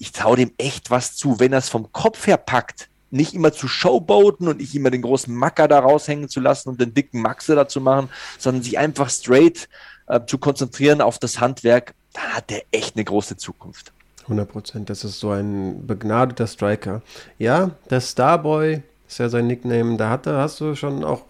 [0.03, 2.89] Ich traue dem echt was zu, wenn er es vom Kopf her packt.
[3.09, 6.81] Nicht immer zu showboaten und nicht immer den großen Macker da raushängen zu lassen und
[6.81, 9.69] den dicken Maxe da zu machen, sondern sich einfach straight
[10.07, 11.93] äh, zu konzentrieren auf das Handwerk.
[12.11, 13.93] Da hat der echt eine große Zukunft.
[14.23, 14.89] 100 Prozent.
[14.89, 17.01] Das ist so ein begnadeter Striker.
[17.39, 19.95] Ja, der Starboy ist ja sein Nickname.
[19.95, 21.21] Da hat, hast du schon auch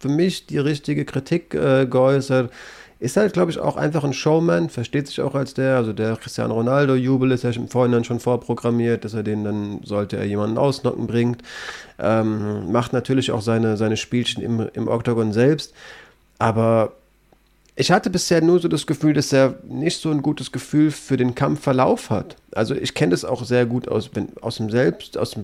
[0.00, 2.50] für mich die richtige Kritik äh, geäußert.
[3.04, 5.76] Ist halt, glaube ich, auch einfach ein Showman, versteht sich auch als der.
[5.76, 10.16] Also der Cristiano Ronaldo-Jubel ist ja im Vorhinein schon vorprogrammiert, dass er den dann, sollte
[10.16, 11.42] er jemanden ausnocken, bringt.
[11.98, 15.74] Ähm, macht natürlich auch seine, seine Spielchen im, im Octagon selbst.
[16.38, 16.92] Aber
[17.76, 21.18] ich hatte bisher nur so das Gefühl, dass er nicht so ein gutes Gefühl für
[21.18, 22.36] den Kampfverlauf hat.
[22.54, 25.42] Also ich kenne das auch sehr gut aus, aus dem Selbst, aus dem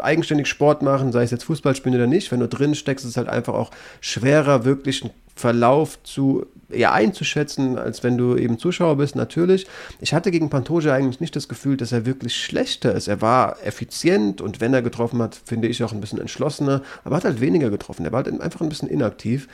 [0.00, 2.32] eigenständig Sport machen, sei es jetzt Fußball spielen oder nicht.
[2.32, 6.92] Wenn du drin steckst, ist es halt einfach auch schwerer, wirklich einen Verlauf zu eher
[6.92, 9.66] einzuschätzen, als wenn du eben Zuschauer bist, natürlich.
[10.00, 13.08] Ich hatte gegen Pantoja eigentlich nicht das Gefühl, dass er wirklich schlechter ist.
[13.08, 17.16] Er war effizient und wenn er getroffen hat, finde ich auch ein bisschen entschlossener, aber
[17.16, 18.04] hat halt weniger getroffen.
[18.04, 19.48] Er war halt einfach ein bisschen inaktiv.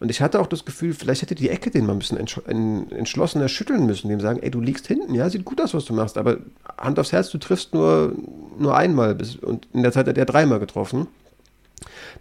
[0.00, 3.48] Und ich hatte auch das Gefühl, vielleicht hätte die Ecke den mal ein bisschen entschlossener
[3.48, 6.16] schütteln müssen, dem sagen, ey, du liegst hinten, ja, sieht gut aus, was du machst,
[6.16, 6.38] aber
[6.78, 8.14] Hand aufs Herz, du triffst nur,
[8.58, 11.06] nur einmal bis, und in der Zeit hat er dreimal getroffen.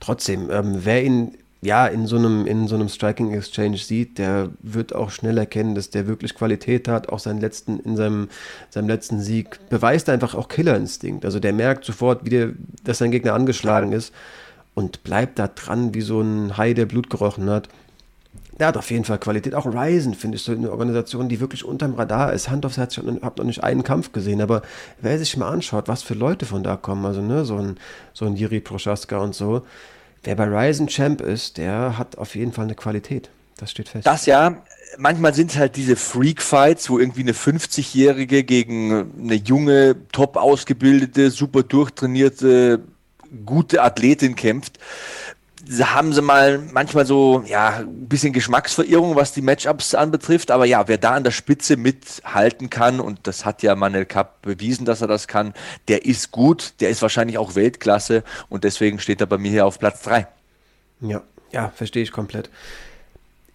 [0.01, 4.49] Trotzdem, ähm, wer ihn ja, in so einem, in so einem Striking Exchange sieht, der
[4.61, 7.09] wird auch schnell erkennen, dass der wirklich Qualität hat.
[7.09, 8.29] Auch seinen letzten, in seinem,
[8.69, 11.25] seinem letzten Sieg beweist einfach auch Killerinstinkt.
[11.25, 12.51] Also der merkt sofort, wie der,
[12.85, 14.13] dass sein Gegner angeschlagen ist
[14.73, 17.67] und bleibt da dran wie so ein Hai, der Blut gerochen hat.
[18.57, 19.53] Der hat auf jeden Fall Qualität.
[19.53, 22.49] Auch Ryzen finde ich so eine Organisation, die wirklich unterm Radar ist.
[22.49, 24.61] Hand aufs Herz, ich habe noch nicht einen Kampf gesehen, aber
[25.01, 27.77] wer sich mal anschaut, was für Leute von da kommen, also ne, so ein,
[28.13, 29.63] so ein Jiri Prochaska und so,
[30.23, 33.29] wer bei Ryzen Champ ist, der hat auf jeden Fall eine Qualität.
[33.57, 34.07] Das steht fest.
[34.07, 34.61] Das ja,
[34.97, 41.31] manchmal sind es halt diese Freak-Fights, wo irgendwie eine 50-Jährige gegen eine junge, top ausgebildete,
[41.31, 42.81] super durchtrainierte
[43.45, 44.79] gute Athletin kämpft,
[45.81, 50.51] haben sie mal manchmal so, ja, ein bisschen Geschmacksverirrung, was die Matchups anbetrifft.
[50.51, 54.41] Aber ja, wer da an der Spitze mithalten kann, und das hat ja Manel Cup
[54.41, 55.53] bewiesen, dass er das kann,
[55.87, 59.65] der ist gut, der ist wahrscheinlich auch Weltklasse und deswegen steht er bei mir hier
[59.65, 60.27] auf Platz 3.
[61.01, 62.49] Ja, ja, verstehe ich komplett.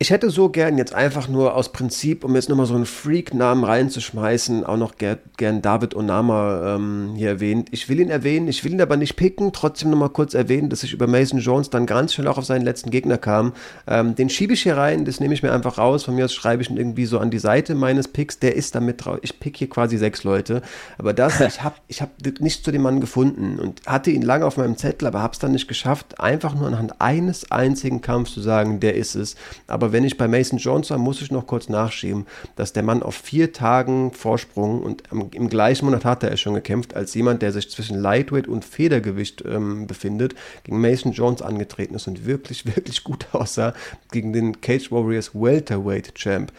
[0.04, 3.64] Ich hätte so gern jetzt einfach nur aus Prinzip, um jetzt nochmal so einen Freak-Namen
[3.64, 7.68] reinzuschmeißen, auch noch ger gern David Onama ähm, hier erwähnt.
[7.70, 10.82] Ich will ihn erwähnen, ich will ihn aber nicht picken, trotzdem nochmal kurz erwähnen, dass
[10.82, 13.54] ich über Mason Jones dann ganz schnell auch auf seinen letzten Gegner kam.
[13.86, 16.04] Ähm, den schiebe ich hier rein, das nehme ich mir einfach raus.
[16.04, 18.38] Von mir aus schreibe ich ihn irgendwie so an die Seite meines Picks.
[18.38, 19.20] Der ist damit drauf.
[19.22, 20.60] Ich pick hier quasi sechs Leute.
[20.98, 24.44] Aber das, ich habe ich hab nicht zu dem Mann gefunden und hatte ihn lange
[24.44, 28.34] auf meinem Zettel, aber habe es dann nicht geschafft, einfach nur anhand eines einzigen Kampfs
[28.34, 29.36] zu sagen, der ist es.
[29.66, 32.26] Aber aber wenn ich bei Mason Jones war, muss ich noch kurz nachschieben,
[32.56, 36.94] dass der Mann auf vier Tagen Vorsprung und im gleichen Monat hat er schon gekämpft,
[36.94, 42.08] als jemand, der sich zwischen Lightweight und Federgewicht ähm, befindet, gegen Mason Jones angetreten ist
[42.08, 43.72] und wirklich, wirklich gut aussah
[44.10, 46.52] gegen den Cage Warriors Welterweight Champ.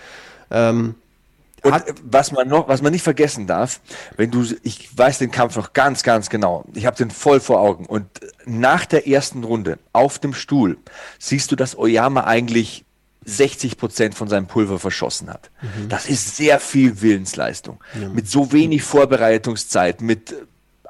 [0.50, 0.96] Ähm,
[1.62, 3.82] und was man noch, was man nicht vergessen darf,
[4.16, 6.64] wenn du, ich weiß den Kampf noch ganz, ganz genau.
[6.74, 7.86] Ich habe den voll vor Augen.
[7.88, 8.06] Und
[8.46, 10.78] nach der ersten Runde auf dem Stuhl
[11.18, 12.85] siehst du, dass Oyama eigentlich
[13.26, 15.52] 60 Prozent von seinem Pulver verschossen hat.
[15.62, 15.90] Mhm.
[15.90, 17.84] Das ist sehr viel Willensleistung.
[18.00, 18.10] Ja.
[18.10, 20.36] Mit so wenig Vorbereitungszeit, mit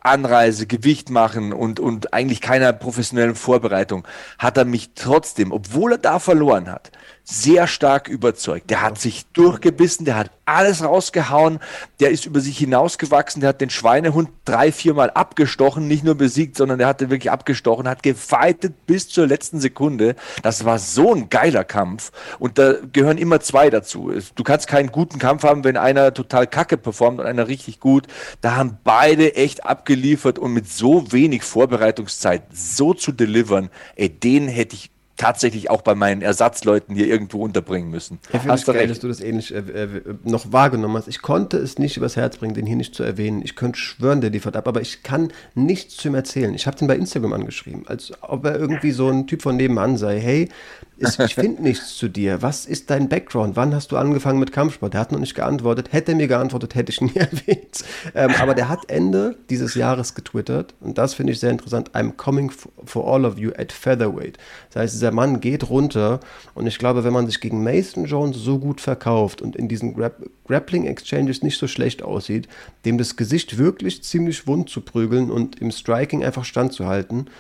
[0.06, 5.98] Anreise, Gewicht machen und, und eigentlich keiner professionellen Vorbereitung, hat er mich trotzdem, obwohl er
[5.98, 6.92] da verloren hat,
[7.26, 8.70] sehr stark überzeugt.
[8.70, 11.60] Der hat sich durchgebissen, der hat alles rausgehauen,
[12.00, 16.56] der ist über sich hinausgewachsen, der hat den Schweinehund drei, viermal abgestochen, nicht nur besiegt,
[16.56, 20.16] sondern der hat den wirklich abgestochen, hat gefeitet bis zur letzten Sekunde.
[20.44, 24.14] Das war so ein geiler Kampf und da gehören immer zwei dazu.
[24.36, 28.06] Du kannst keinen guten Kampf haben, wenn einer total kacke performt und einer richtig gut.
[28.42, 34.48] Da haben beide echt abgeliefert und mit so wenig Vorbereitungszeit so zu delivern, ey, den
[34.48, 38.20] hätte ich tatsächlich auch bei meinen Ersatzleuten hier irgendwo unterbringen müssen.
[38.34, 38.92] Ja, hast du geil, recht.
[38.92, 41.08] dass du das ähnlich äh, äh, noch wahrgenommen hast.
[41.08, 43.42] Ich konnte es nicht übers Herz bringen, den hier nicht zu erwähnen.
[43.44, 46.54] Ich könnte schwören, der liefert ab, aber ich kann nichts zu ihm erzählen.
[46.54, 49.98] Ich habe den bei Instagram angeschrieben, als ob er irgendwie so ein Typ von nebenan
[49.98, 50.20] sei.
[50.20, 50.50] Hey,
[50.98, 52.42] ich finde nichts zu dir.
[52.42, 53.56] Was ist dein Background?
[53.56, 54.94] Wann hast du angefangen mit Kampfsport?
[54.94, 55.92] Der hat noch nicht geantwortet.
[55.92, 57.84] Hätte er mir geantwortet, hätte ich ihn nie erwähnt.
[58.14, 61.92] Ähm, aber der hat Ende dieses Jahres getwittert und das finde ich sehr interessant.
[61.92, 62.52] I'm coming
[62.86, 64.38] for all of you at featherweight.
[64.72, 66.20] Das heißt, dieser Mann geht runter
[66.54, 69.94] und ich glaube, wenn man sich gegen Mason Jones so gut verkauft und in diesen
[69.94, 70.12] Gra
[70.48, 72.48] Grappling Exchanges nicht so schlecht aussieht,
[72.86, 77.32] dem das Gesicht wirklich ziemlich wund zu prügeln und im Striking einfach standzuhalten,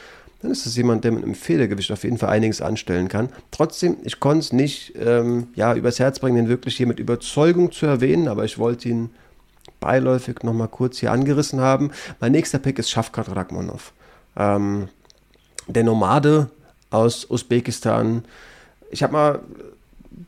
[0.45, 3.29] dann ist es jemand, der mit einem Federgewicht auf jeden Fall einiges anstellen kann.
[3.49, 7.71] Trotzdem, ich konnte es nicht ähm, ja, übers Herz bringen, den wirklich hier mit Überzeugung
[7.71, 9.09] zu erwähnen, aber ich wollte ihn
[9.79, 11.89] beiläufig nochmal kurz hier angerissen haben.
[12.19, 13.91] Mein nächster Pick ist Shafkat Rachmanov.
[14.37, 14.87] Ähm,
[15.67, 16.51] der Nomade
[16.91, 18.23] aus Usbekistan.
[18.91, 19.39] Ich habe mal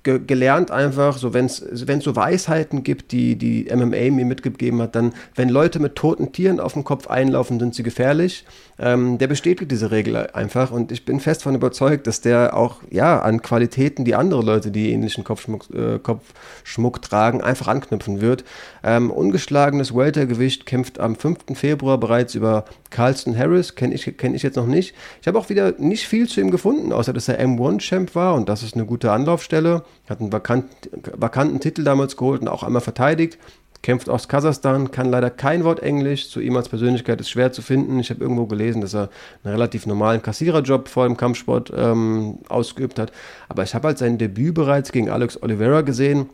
[0.03, 4.95] ge gelernt einfach, so wenn es so Weisheiten gibt, die die MMA mir mitgegeben hat,
[4.95, 8.45] dann, wenn Leute mit toten Tieren auf dem Kopf einlaufen, sind sie gefährlich.
[8.79, 12.77] Ähm, der bestätigt diese Regel einfach und ich bin fest davon überzeugt, dass der auch
[12.91, 18.43] ja an Qualitäten, die andere Leute, die ähnlichen Kopfschmuck, äh, Kopfschmuck tragen, einfach anknüpfen wird.
[18.87, 21.39] Ähm, ungeschlagenes Weltergewicht kämpft am 5.
[21.55, 24.95] Februar bereits über Carlston Harris, kenne ich, kenn ich jetzt noch nicht.
[25.19, 28.47] Ich habe auch wieder nicht viel zu ihm gefunden, außer dass er M1-Champ war und
[28.47, 29.83] das ist eine gute Anlaufstelle.
[30.09, 30.69] Hat einen vakant,
[31.11, 33.37] vakanten Titel damals geholt und auch einmal verteidigt.
[33.81, 36.29] Kämpft aus Kasachstan, kann leider kein Wort Englisch.
[36.29, 37.99] Zu ihm als Persönlichkeit ist schwer zu finden.
[37.99, 39.09] Ich habe irgendwo gelesen, dass er
[39.43, 43.11] einen relativ normalen Kassiererjob vor dem Kampfsport ähm, ausgeübt hat.
[43.49, 46.29] Aber ich habe halt sein Debüt bereits gegen Alex Oliveira gesehen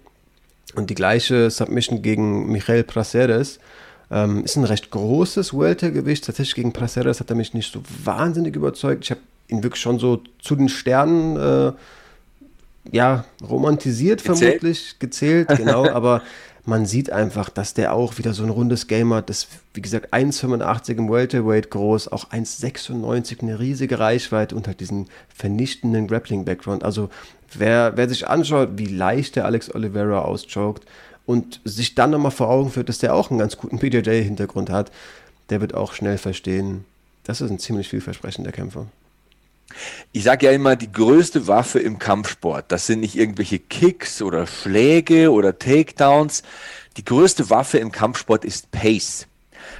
[0.75, 3.59] und die gleiche Submission gegen Michael Praceres.
[4.11, 6.25] Ähm, ist ein recht großes Weltergewicht.
[6.25, 9.05] Tatsächlich gegen Praceres hat er mich nicht so wahnsinnig überzeugt.
[9.05, 11.73] Ich habe ihn wirklich schon so zu den Sternen äh,
[12.91, 14.39] ja, romantisiert gezählt?
[14.39, 16.21] vermutlich, gezählt, genau, aber
[16.65, 19.29] man sieht einfach, dass der auch wieder so ein rundes Game hat.
[19.29, 25.07] Das, wie gesagt, 1,85 im Welterweight groß, auch 1,96 eine riesige Reichweite und halt diesen
[25.33, 26.83] vernichtenden Grappling-Background.
[26.83, 27.09] Also,
[27.59, 30.85] wer, wer sich anschaut, wie leicht der Alex Oliveira auschoked
[31.25, 34.91] und sich dann nochmal vor Augen führt, dass der auch einen ganz guten BJJ-Hintergrund hat,
[35.49, 36.85] der wird auch schnell verstehen,
[37.23, 38.87] das ist ein ziemlich vielversprechender Kämpfer.
[40.11, 44.45] Ich sage ja immer, die größte Waffe im Kampfsport, das sind nicht irgendwelche Kicks oder
[44.45, 46.43] Schläge oder Takedowns.
[46.97, 49.25] Die größte Waffe im Kampfsport ist Pace.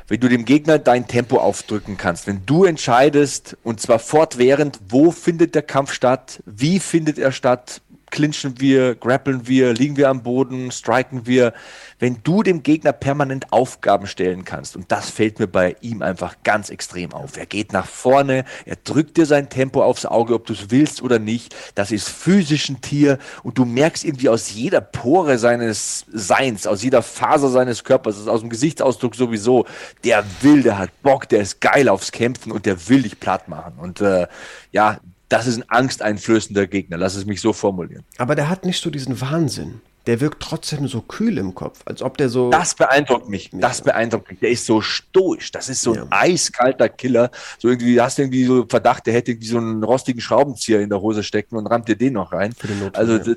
[0.08, 5.12] Wenn du dem Gegner dein Tempo aufdrücken kannst, wenn du entscheidest, und zwar fortwährend, wo
[5.12, 7.82] findet der Kampf statt, wie findet er statt,
[8.14, 11.52] clinchen wir, grappeln wir, liegen wir am Boden, striken wir.
[11.98, 16.36] Wenn du dem Gegner permanent Aufgaben stellen kannst, und das fällt mir bei ihm einfach
[16.44, 17.38] ganz extrem auf.
[17.38, 21.02] Er geht nach vorne, er drückt dir sein Tempo aufs Auge, ob du es willst
[21.02, 21.56] oder nicht.
[21.74, 26.84] Das ist physisch ein Tier und du merkst irgendwie aus jeder Pore seines Seins, aus
[26.84, 29.66] jeder Faser seines Körpers, aus dem Gesichtsausdruck sowieso,
[30.04, 33.48] der will, der hat Bock, der ist geil aufs Kämpfen und der will dich platt
[33.48, 33.74] machen.
[33.80, 34.28] Und äh,
[34.72, 35.00] ja,
[35.34, 36.98] das ist ein angsteinflößender Gegner.
[36.98, 38.04] Lass es mich so formulieren.
[38.18, 39.82] Aber der hat nicht so diesen Wahnsinn.
[40.06, 42.52] Der wirkt trotzdem so kühl im Kopf, als ob der so.
[42.52, 43.50] Das beeindruckt mich.
[43.52, 44.40] Das beeindruckt mich.
[44.42, 45.52] Der ist so stoisch.
[45.52, 46.08] Das ist so ein ja.
[46.12, 47.32] eiskalter Killer.
[47.58, 50.90] So irgendwie, du hast irgendwie so Verdacht, der hätte irgendwie so einen rostigen Schraubenzieher in
[50.90, 52.54] der Hose stecken und rammt dir den noch rein.
[52.94, 53.36] also der,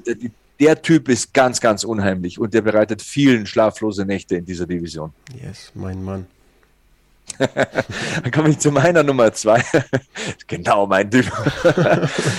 [0.60, 5.14] der Typ ist ganz, ganz unheimlich und der bereitet vielen schlaflose Nächte in dieser Division.
[5.42, 6.26] Yes, mein Mann.
[8.22, 9.62] Dann komme ich zu meiner Nummer zwei.
[10.46, 11.30] genau mein Typ.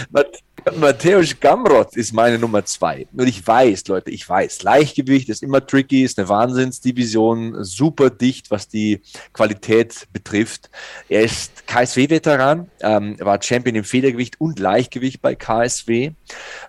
[0.76, 3.08] Matthäus Gamrot ist meine Nummer zwei.
[3.14, 8.52] Und ich weiß, Leute, ich weiß, Leichtgewicht ist immer tricky, ist eine Wahnsinnsdivision, super dicht,
[8.52, 9.02] was die
[9.34, 10.70] Qualität betrifft.
[11.10, 16.12] Er ist KSW-Veteran, ähm, war Champion im Federgewicht und Leichtgewicht bei KSW,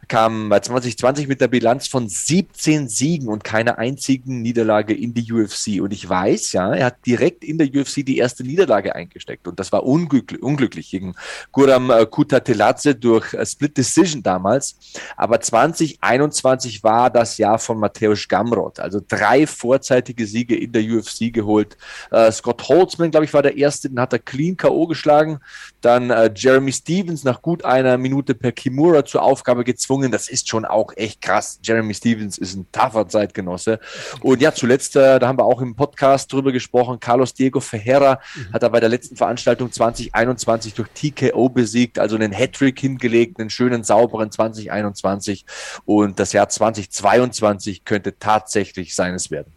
[0.07, 5.33] kam bei 2020 mit der Bilanz von 17 Siegen und keiner einzigen Niederlage in die
[5.33, 5.81] UFC.
[5.81, 9.59] Und ich weiß, ja, er hat direkt in der UFC die erste Niederlage eingesteckt und
[9.59, 11.14] das war unglücklich, unglücklich gegen
[11.53, 14.77] Guram Kutateladze durch Split Decision damals.
[15.16, 18.81] Aber 2021 war das Jahr von Matthäus Gamrot.
[18.81, 21.77] Also drei vorzeitige Siege in der UFC geholt.
[22.11, 24.87] Äh, Scott Holtzman, glaube ich, war der erste, den hat er clean K.O.
[24.87, 25.41] geschlagen.
[25.81, 30.11] Dann äh, Jeremy Stevens nach gut einer Minute per Kimura zur Aufgabe gezwungen.
[30.11, 31.61] Das ist schon auch echt krass.
[31.62, 33.79] Jeremy Stevens ist ein tougher Zeitgenosse.
[34.23, 38.08] Und ja, zuletzt, äh, da haben wir auch im Podcast drüber gesprochen, Carlos Diego Ferreira
[38.15, 38.53] mhm.
[38.53, 43.51] hat er bei der letzten Veranstaltung 2021 durch TKO besiegt, also einen Hattrick hingelegt, einen
[43.51, 45.45] schönen, sauberen 2021.
[45.85, 49.53] Und das Jahr 2022 könnte tatsächlich seines werden.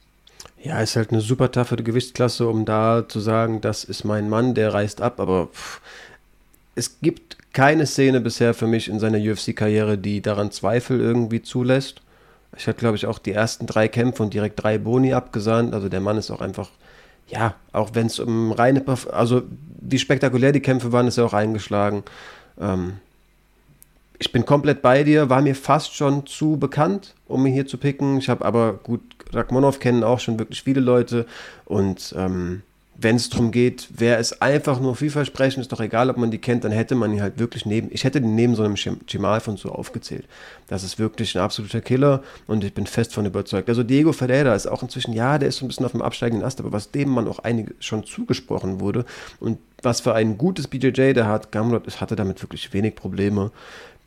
[0.63, 4.53] Ja, ist halt eine super taffe Gewichtsklasse, um da zu sagen, das ist mein Mann,
[4.53, 5.81] der reist ab, aber pff,
[6.75, 12.01] es gibt keine Szene bisher für mich in seiner UFC-Karriere, die daran Zweifel irgendwie zulässt.
[12.55, 15.73] Ich hatte, glaube ich, auch die ersten drei Kämpfe und direkt drei Boni abgesandt.
[15.73, 16.69] Also der Mann ist auch einfach,
[17.31, 19.43] ja, auch wenn es um reine, also
[19.79, 22.03] wie spektakulär die Kämpfe waren, ist er auch eingeschlagen.
[22.59, 22.97] Ähm,
[24.19, 27.77] ich bin komplett bei dir, war mir fast schon zu bekannt, um ihn hier zu
[27.77, 28.17] picken.
[28.17, 29.01] Ich habe aber gut,
[29.31, 31.25] Rachmanov kennen auch schon wirklich viele Leute
[31.65, 32.61] und ähm,
[33.03, 36.37] wenn es darum geht, wer ist einfach nur vielversprechend, ist doch egal, ob man die
[36.37, 39.41] kennt, dann hätte man ihn halt wirklich neben, ich hätte den neben so einem Chimal
[39.41, 40.25] von so aufgezählt.
[40.67, 43.69] Das ist wirklich ein absoluter Killer und ich bin fest von überzeugt.
[43.69, 46.45] Also Diego Ferreira ist auch inzwischen, ja, der ist so ein bisschen auf dem absteigenden
[46.45, 49.05] Ast, aber was dem man auch einige schon zugesprochen wurde
[49.39, 53.51] und was für ein gutes BJJ der hat, Gamrot hatte damit wirklich wenig Probleme.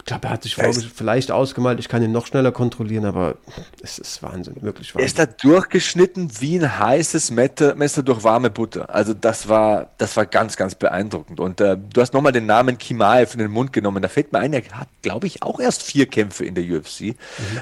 [0.04, 3.36] Ich glaube, er hat sich vielleicht ausgemalt, ich kann ihn noch schneller kontrollieren, aber
[3.82, 5.00] es ist Wahnsinn, wirklich Wahnsinn.
[5.00, 8.94] Er ist da durchgeschnitten wie ein heißes Messer durch warme Butter.
[8.94, 11.40] Also das war, das war ganz, ganz beeindruckend.
[11.40, 14.02] Und äh, du hast nochmal den Namen Kimaev in den Mund genommen.
[14.02, 17.00] Da fällt mir ein, er hat, glaube ich, auch erst vier Kämpfe in der UFC.
[17.00, 17.14] Mhm.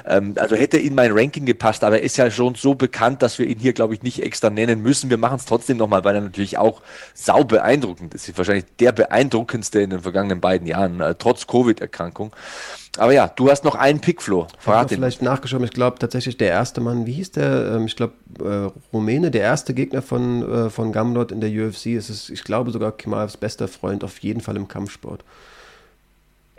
[0.05, 3.39] Ähm, also hätte in mein Ranking gepasst, aber er ist ja schon so bekannt, dass
[3.39, 5.09] wir ihn hier, glaube ich, nicht extra nennen müssen.
[5.09, 6.81] Wir machen es trotzdem nochmal, weil er natürlich auch
[7.13, 8.37] sau beeindruckend ist.
[8.37, 12.32] Wahrscheinlich der beeindruckendste in den vergangenen beiden Jahren, äh, trotz Covid-Erkrankung.
[12.97, 14.47] Aber ja, du hast noch einen Pick, Flo.
[14.59, 15.63] Verrat ich vielleicht nachgeschaut.
[15.63, 17.75] Ich glaube tatsächlich der erste Mann, wie hieß der?
[17.75, 21.87] Ähm, ich glaube äh, Rumäne, der erste Gegner von, äh, von Gamrot in der UFC.
[21.87, 25.23] Es ist, ich glaube sogar Kemalevs bester Freund, auf jeden Fall im Kampfsport.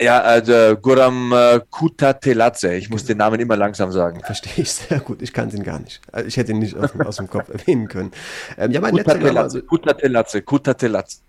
[0.01, 2.75] Ja, also Guram äh, Kutateladze.
[2.75, 4.21] Ich muss den Namen immer langsam sagen.
[4.21, 5.23] Verstehe ich sehr gut.
[5.23, 6.01] Ich kann ihn gar nicht.
[6.11, 8.11] Also ich hätte ihn nicht aus, aus dem Kopf erwähnen können.
[8.59, 11.21] Ähm, ja, mein Kutateladze, Kutateladze, Kutateladze.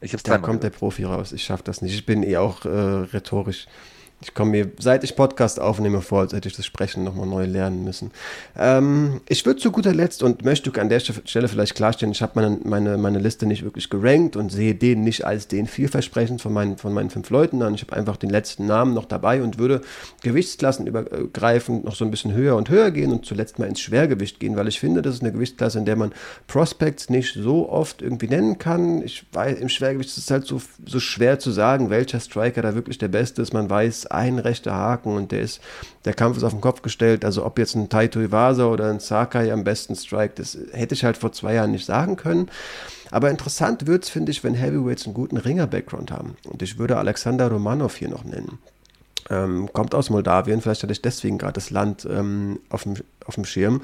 [0.00, 1.32] Ich hab's da kommt der Profi raus.
[1.32, 1.94] Ich schaffe das nicht.
[1.94, 3.66] Ich bin eh auch äh, rhetorisch
[4.22, 7.44] ich komme mir, seit ich Podcast aufnehme, vor, als hätte ich das Sprechen nochmal neu
[7.44, 8.12] lernen müssen.
[8.56, 12.32] Ähm, ich würde zu guter Letzt und möchte an der Stelle vielleicht klarstellen, ich habe
[12.36, 16.52] meine, meine, meine Liste nicht wirklich gerankt und sehe den nicht als den vielversprechend von
[16.52, 17.74] meinen, von meinen fünf Leuten an.
[17.74, 19.80] Ich habe einfach den letzten Namen noch dabei und würde
[20.22, 24.38] Gewichtsklassen übergreifend noch so ein bisschen höher und höher gehen und zuletzt mal ins Schwergewicht
[24.38, 26.12] gehen, weil ich finde, das ist eine Gewichtsklasse, in der man
[26.46, 29.02] Prospects nicht so oft irgendwie nennen kann.
[29.02, 32.74] Ich weiß, im Schwergewicht ist es halt so, so schwer zu sagen, welcher Striker da
[32.74, 33.52] wirklich der Beste ist.
[33.52, 35.60] Man weiß, ein rechter Haken und der ist,
[36.04, 37.24] der Kampf ist auf den Kopf gestellt.
[37.24, 41.04] Also ob jetzt ein Taito Iwasa oder ein Sakai am besten strikt, das hätte ich
[41.04, 42.50] halt vor zwei Jahren nicht sagen können.
[43.10, 46.36] Aber interessant wird es, finde ich, wenn Heavyweights einen guten Ringer-Background haben.
[46.44, 48.58] Und ich würde Alexander Romanov hier noch nennen.
[49.32, 53.36] Ähm, kommt aus Moldawien, vielleicht hatte ich deswegen gerade das Land ähm, auf, dem, auf
[53.36, 53.80] dem Schirm.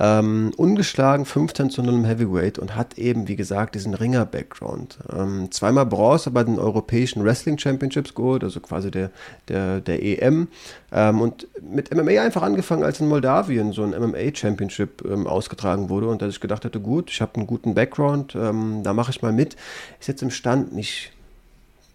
[0.00, 4.98] Ähm, ungeschlagen 15 zu 0 im Heavyweight und hat eben, wie gesagt, diesen Ringer-Background.
[5.12, 9.10] Ähm, zweimal Bronze bei den europäischen Wrestling Championships geholt, also quasi der,
[9.48, 10.48] der, der EM.
[10.92, 16.08] Ähm, und mit MMA einfach angefangen, als in Moldawien so ein MMA-Championship ähm, ausgetragen wurde
[16.08, 19.32] und dass ich gedacht hatte, gut, ich habe einen guten Background, da mache ich mal
[19.32, 19.56] mit.
[20.00, 21.12] Ist jetzt im Stand nicht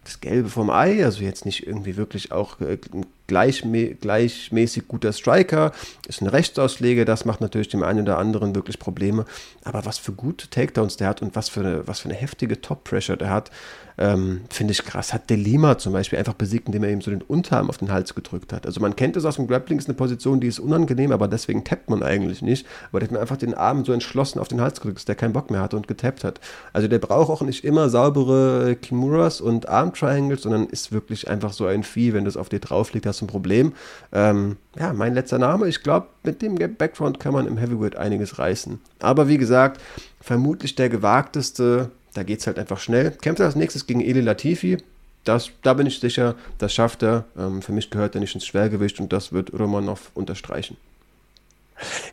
[0.04, 2.78] das Gelbe vom Ei, also jetzt nicht irgendwie wirklich auch äh,
[3.26, 5.72] gleichmä gleichmäßig guter Striker,
[6.08, 9.24] ist ein Rechtsausleger, das macht natürlich dem einen oder anderen wirklich Probleme.
[9.64, 12.60] Aber was für gute Takedowns der hat und was für eine, was für eine heftige
[12.60, 13.50] Top-Pressure der hat,
[13.96, 15.12] ähm, finde ich krass.
[15.12, 18.14] Hat Delima zum Beispiel einfach besiegt, indem er ihm so den Unterarm auf den Hals
[18.14, 18.66] gedrückt hat.
[18.66, 21.64] Also man kennt es aus dem Grappling, ist eine Position, die ist unangenehm, aber deswegen
[21.64, 22.66] tappt man eigentlich nicht.
[22.90, 25.14] Aber der hat mir einfach den Arm so entschlossen auf den Hals gedrückt, dass der
[25.14, 26.40] keinen Bock mehr hatte und getappt hat.
[26.72, 31.66] Also der braucht auch nicht immer saubere Kimuras und Arm-Triangles, sondern ist wirklich einfach so
[31.66, 33.72] ein Vieh, wenn das auf dir drauf liegt, du ein Problem.
[34.12, 38.38] Ähm, ja, mein letzter Name, ich glaube, mit dem Background kann man im Heavyweight einiges
[38.38, 38.80] reißen.
[39.00, 39.80] Aber wie gesagt,
[40.20, 43.10] vermutlich der gewagteste da geht es halt einfach schnell.
[43.10, 44.78] Kämpft er als nächstes gegen Eli Latifi.
[45.24, 47.24] Das, da bin ich sicher, das schafft er.
[47.36, 50.76] Ähm, für mich gehört er nicht ins Schwergewicht und das wird Romanov unterstreichen.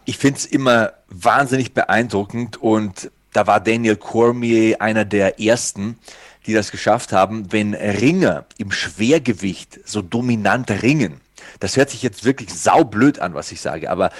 [0.06, 6.00] Ich finde es immer wahnsinnig beeindruckend und da war Daniel Cormier einer der ersten,
[6.46, 11.22] die das geschafft haben, wenn Ringer im Schwergewicht so dominant ringen.
[11.60, 14.12] Das hört sich jetzt wirklich saublöd an, was ich sage, aber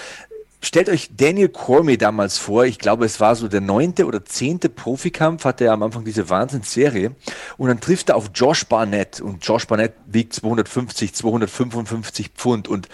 [0.64, 4.70] Stellt euch Daniel Cormier damals vor, ich glaube, es war so der neunte oder zehnte
[4.70, 7.16] Profikampf, hatte er am Anfang diese Wahnsinnsserie.
[7.58, 9.22] Und dann trifft er auf Josh Barnett.
[9.22, 12.68] Und Josh Barnett wiegt 250, 255 Pfund.
[12.68, 12.90] Und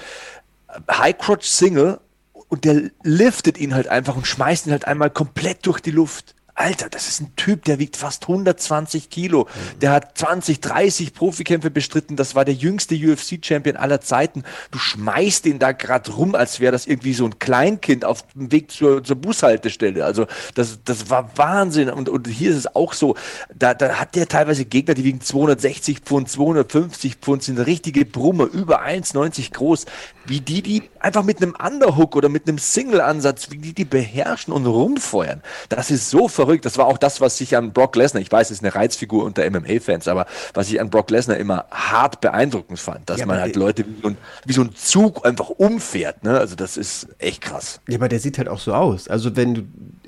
[0.89, 1.99] High Crotch Single.
[2.47, 6.35] Und der liftet ihn halt einfach und schmeißt ihn halt einmal komplett durch die Luft.
[6.59, 9.47] Alter, das ist ein Typ, der wiegt fast 120 Kilo.
[9.79, 12.15] Der hat 20, 30 Profikämpfe bestritten.
[12.15, 14.41] Das war der jüngste UFC-Champion aller Zeiten.
[14.71, 18.51] Du schmeißt ihn da gerade rum, als wäre das irgendwie so ein Kleinkind auf dem
[18.51, 20.03] Weg zur, zur Bushaltestelle.
[20.03, 21.91] Also das, das war Wahnsinn.
[21.91, 23.15] Und, und hier ist es auch so.
[23.53, 28.45] Da, da hat der teilweise Gegner, die wiegen 260 Pfund, 250 Pfund, sind richtige Brummer,
[28.45, 29.85] über 1,90 groß.
[30.25, 34.51] Wie die, die einfach mit einem Underhook oder mit einem Single-Ansatz, wie die die beherrschen
[34.51, 35.43] und rumfeuern.
[35.69, 36.65] Das ist so verrückt verrückt.
[36.65, 39.25] Das war auch das, was sich an Brock Lesnar, ich weiß, es ist eine Reizfigur
[39.25, 43.39] unter MMA-Fans, aber was ich an Brock Lesnar immer hart beeindruckend fand, dass ja, man
[43.39, 46.23] halt Leute wie so, ein, wie so, ein, Zug einfach umfährt.
[46.23, 46.37] Ne?
[46.37, 47.81] Also das ist echt krass.
[47.87, 49.07] Ja, aber der sieht halt auch so aus.
[49.07, 49.61] Also wenn du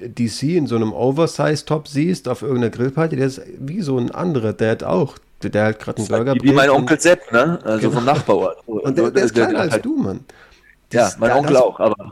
[0.07, 4.53] DC in so einem Oversize-Top siehst auf irgendeiner Grillparty, der ist wie so ein anderer,
[4.53, 7.59] der hat auch der halt gerade einen Burger Wie mein Onkel Sepp, ne?
[7.63, 7.93] Also genau.
[7.93, 8.57] vom Nachbarort.
[8.67, 10.25] Und der, der ist kleiner als halt, du, Mann.
[10.89, 12.11] Das, ja, mein Onkel auch, aber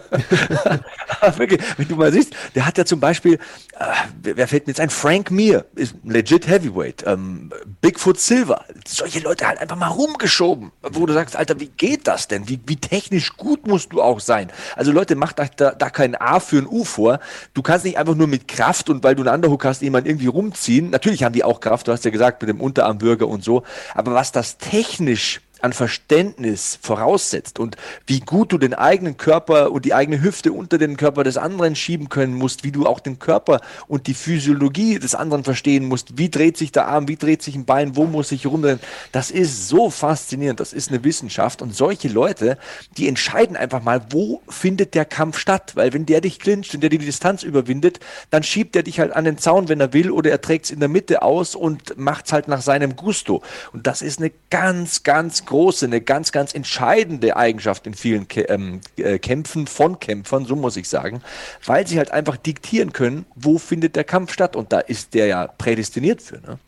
[1.36, 4.80] wirklich, wenn du mal siehst, der hat ja zum Beispiel, äh, wer fällt mir jetzt
[4.80, 4.90] ein?
[4.90, 7.04] Frank Mir ist legit Heavyweight.
[7.06, 8.64] Ähm, Bigfoot Silver.
[8.86, 12.48] Solche Leute halt einfach mal rumgeschoben, wo du sagst, Alter, wie geht das denn?
[12.48, 14.50] Wie, wie technisch gut musst du auch sein?
[14.74, 17.20] Also Leute, macht da, da kein A für ein U vor.
[17.54, 20.26] Du kannst nicht einfach nur mit Kraft und weil du einen Underhook hast, jemanden irgendwie
[20.26, 20.90] rumziehen.
[20.90, 23.62] Natürlich haben die auch Kraft, du hast ja gesagt, mit dem Unterarmbürger und so.
[23.94, 29.84] Aber was das technisch an Verständnis voraussetzt und wie gut du den eigenen Körper und
[29.84, 33.18] die eigene Hüfte unter den Körper des anderen schieben können musst, wie du auch den
[33.18, 37.42] Körper und die Physiologie des anderen verstehen musst, wie dreht sich der Arm, wie dreht
[37.42, 38.78] sich ein Bein, wo muss ich rumdrehen,
[39.10, 42.58] das ist so faszinierend, das ist eine Wissenschaft und solche Leute,
[42.96, 46.80] die entscheiden einfach mal, wo findet der Kampf statt, weil wenn der dich clincht und
[46.80, 47.98] der die Distanz überwindet,
[48.30, 50.70] dann schiebt er dich halt an den Zaun, wenn er will oder er trägt es
[50.70, 53.42] in der Mitte aus und macht es halt nach seinem Gusto.
[53.72, 58.80] Und das ist eine ganz, ganz große, eine ganz, ganz entscheidende Eigenschaft in vielen ähm,
[58.96, 61.22] äh, Kämpfen von Kämpfern, so muss ich sagen,
[61.64, 64.56] weil sie halt einfach diktieren können, wo findet der Kampf statt.
[64.56, 66.40] Und da ist der ja prädestiniert für.
[66.40, 66.58] Ne?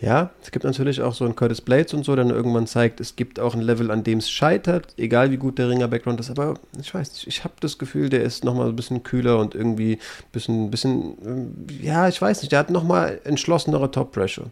[0.00, 3.16] Ja, es gibt natürlich auch so einen Curtis Blades und so, der irgendwann zeigt, es
[3.16, 6.30] gibt auch ein Level, an dem es scheitert, egal wie gut der Ringer-Background ist.
[6.30, 9.54] Aber ich weiß nicht, ich habe das Gefühl, der ist nochmal ein bisschen kühler und
[9.54, 14.46] irgendwie ein bisschen, bisschen, ja, ich weiß nicht, der hat nochmal entschlossenere Top-Pressure.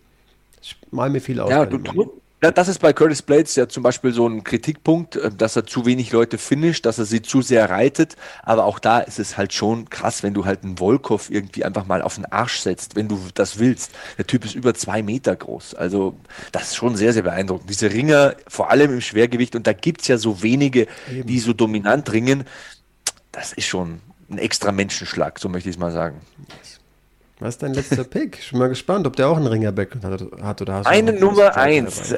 [0.60, 1.50] Ich mal mir viel aus.
[1.50, 2.04] Ja, du, ja,
[2.40, 5.86] das ist bei Curtis Blades ja zum Beispiel so ein Kritikpunkt, äh, dass er zu
[5.86, 8.16] wenig Leute finisht, dass er sie zu sehr reitet.
[8.42, 11.86] Aber auch da ist es halt schon krass, wenn du halt einen Volkov irgendwie einfach
[11.86, 13.92] mal auf den Arsch setzt, wenn du das willst.
[14.16, 15.74] Der Typ ist über zwei Meter groß.
[15.74, 16.16] Also
[16.52, 17.68] das ist schon sehr, sehr beeindruckend.
[17.68, 21.26] Diese Ringer, vor allem im Schwergewicht, und da gibt's ja so wenige, Eben.
[21.26, 22.44] die so dominant ringen,
[23.32, 26.20] das ist schon ein extra Menschenschlag, so möchte ich es mal sagen.
[27.40, 28.38] Was ist dein letzter Pick?
[28.40, 29.96] Ich bin mal gespannt, ob der auch einen Ringerback
[30.42, 32.14] hat, oder hast Meine Nummer eins.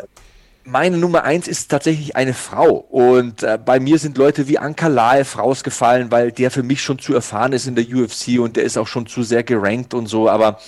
[0.65, 2.73] Meine Nummer eins ist tatsächlich eine Frau.
[2.73, 6.99] Und äh, bei mir sind Leute wie Anka Laev rausgefallen, weil der für mich schon
[6.99, 10.07] zu erfahren ist in der UFC und der ist auch schon zu sehr gerankt und
[10.07, 10.29] so.
[10.29, 10.59] Aber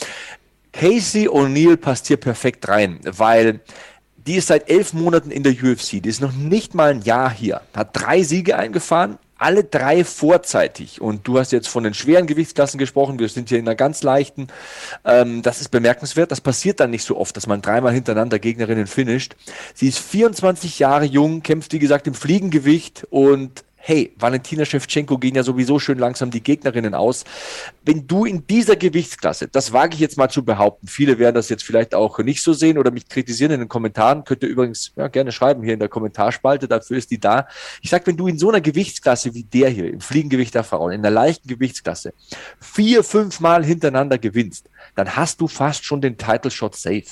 [0.73, 3.61] Casey O'Neill passt hier perfekt rein, weil
[4.17, 6.03] die ist seit elf Monaten in der UFC.
[6.03, 7.61] Die ist noch nicht mal ein Jahr hier.
[7.75, 11.01] Hat drei Siege eingefahren, alle drei vorzeitig.
[11.01, 13.19] Und du hast jetzt von den schweren Gewichtsklassen gesprochen.
[13.19, 14.47] Wir sind hier in einer ganz leichten.
[15.05, 16.31] Ähm, das ist bemerkenswert.
[16.31, 19.35] Das passiert dann nicht so oft, dass man dreimal hintereinander Gegnerinnen finisht.
[19.75, 25.35] Sie ist 24 Jahre jung, kämpft wie gesagt im Fliegengewicht und hey, Valentina Shevchenko gehen
[25.35, 27.25] ja sowieso schön langsam die Gegnerinnen aus.
[27.85, 31.49] Wenn du in dieser Gewichtsklasse, das wage ich jetzt mal zu behaupten, viele werden das
[31.49, 34.93] jetzt vielleicht auch nicht so sehen oder mich kritisieren in den Kommentaren, könnt ihr übrigens
[34.95, 37.49] ja, gerne schreiben hier in der Kommentarspalte, dafür ist die da.
[37.81, 40.93] Ich sag, wenn du in so einer Gewichtsklasse wie der hier, im Fliegengewicht der Frauen,
[40.93, 42.15] in der leichten Gewichtsklasse,
[42.61, 47.03] vier, fünf Mal hintereinander gewinnst, dann hast du fast schon den Title Shot safe.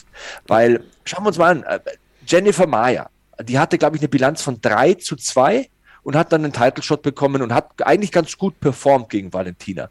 [0.46, 1.80] Weil, schauen wir uns mal an, äh,
[2.24, 3.10] Jennifer Maya,
[3.42, 5.68] die hatte, glaube ich, eine Bilanz von drei zu zwei
[6.02, 9.90] und hat dann einen Title Shot bekommen und hat eigentlich ganz gut performt gegen Valentina.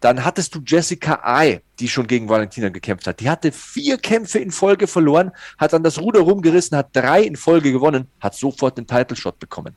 [0.00, 3.20] Dann hattest du Jessica Ai, die schon gegen Valentina gekämpft hat.
[3.20, 7.36] Die hatte vier Kämpfe in Folge verloren, hat dann das Ruder rumgerissen, hat drei in
[7.36, 9.74] Folge gewonnen, hat sofort den Title Shot bekommen.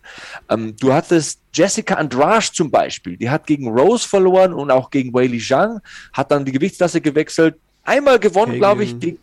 [0.49, 5.13] Ähm, du hattest Jessica Andrasch zum Beispiel, die hat gegen Rose verloren und auch gegen
[5.13, 5.81] Weili Zhang,
[6.13, 9.19] hat dann die Gewichtsklasse gewechselt, einmal gewonnen, glaube ich, gegen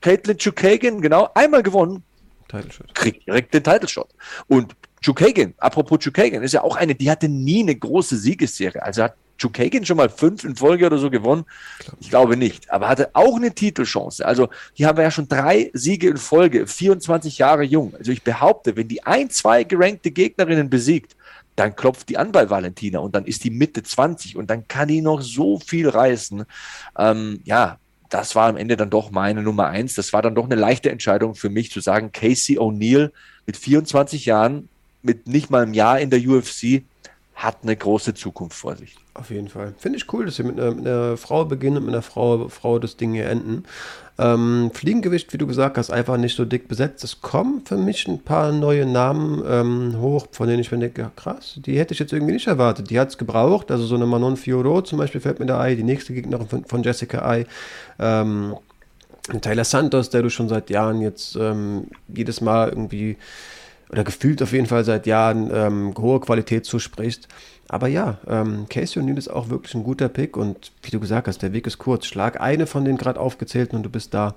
[0.00, 2.02] Caitlin Chukagan, genau, einmal gewonnen,
[2.48, 2.94] Title Shot.
[2.94, 4.08] kriegt direkt den Title Shot.
[4.48, 8.82] Und Chukagan, apropos Chukagan, ist ja auch eine, die hatte nie eine große Siegesserie.
[8.82, 11.44] Also hat Chukagan schon mal fünf in Folge oder so gewonnen?
[12.00, 12.70] Ich glaube nicht.
[12.70, 14.24] Aber hatte auch eine Titelchance.
[14.24, 17.94] Also hier haben wir ja schon drei Siege in Folge, 24 Jahre jung.
[17.98, 21.16] Also ich behaupte, wenn die ein, zwei gerankte Gegnerinnen besiegt,
[21.54, 24.88] dann klopft die an bei Valentina und dann ist die Mitte 20 und dann kann
[24.88, 26.44] die noch so viel reißen.
[26.98, 27.78] Ähm, ja,
[28.10, 29.94] das war am Ende dann doch meine Nummer eins.
[29.94, 33.10] Das war dann doch eine leichte Entscheidung für mich zu sagen, Casey O'Neill
[33.46, 34.68] mit 24 Jahren
[35.06, 36.82] mit nicht mal einem Jahr in der UFC
[37.36, 38.96] hat eine große Zukunft vor sich.
[39.12, 39.74] Auf jeden Fall.
[39.78, 42.48] Finde ich cool, dass sie mit einer, mit einer, Frau beginnen und mit einer Frau,
[42.48, 43.64] Frau das Ding hier enden.
[44.18, 47.04] Ähm, Fliegengewicht, wie du gesagt hast, einfach nicht so dick besetzt.
[47.04, 51.02] Es kommen für mich ein paar neue Namen ähm, hoch, von denen ich mir denke,
[51.02, 52.88] ja, krass, die hätte ich jetzt irgendwie nicht erwartet.
[52.88, 53.70] Die hat es gebraucht.
[53.70, 56.64] Also so eine Manon Fioro zum Beispiel fällt mir da ein, die nächste Gegnerin von,
[56.64, 57.46] von Jessica Ai.
[57.98, 58.54] Ähm,
[59.42, 63.18] Taylor Santos, der du schon seit Jahren jetzt ähm, jedes Mal irgendwie
[63.90, 67.28] oder gefühlt auf jeden Fall seit Jahren ähm, hohe Qualität zusprichst.
[67.68, 71.26] Aber ja, ähm, Casey O'Neill ist auch wirklich ein guter Pick und wie du gesagt
[71.26, 72.06] hast, der Weg ist kurz.
[72.06, 74.34] Schlag eine von den gerade aufgezählten und du bist da.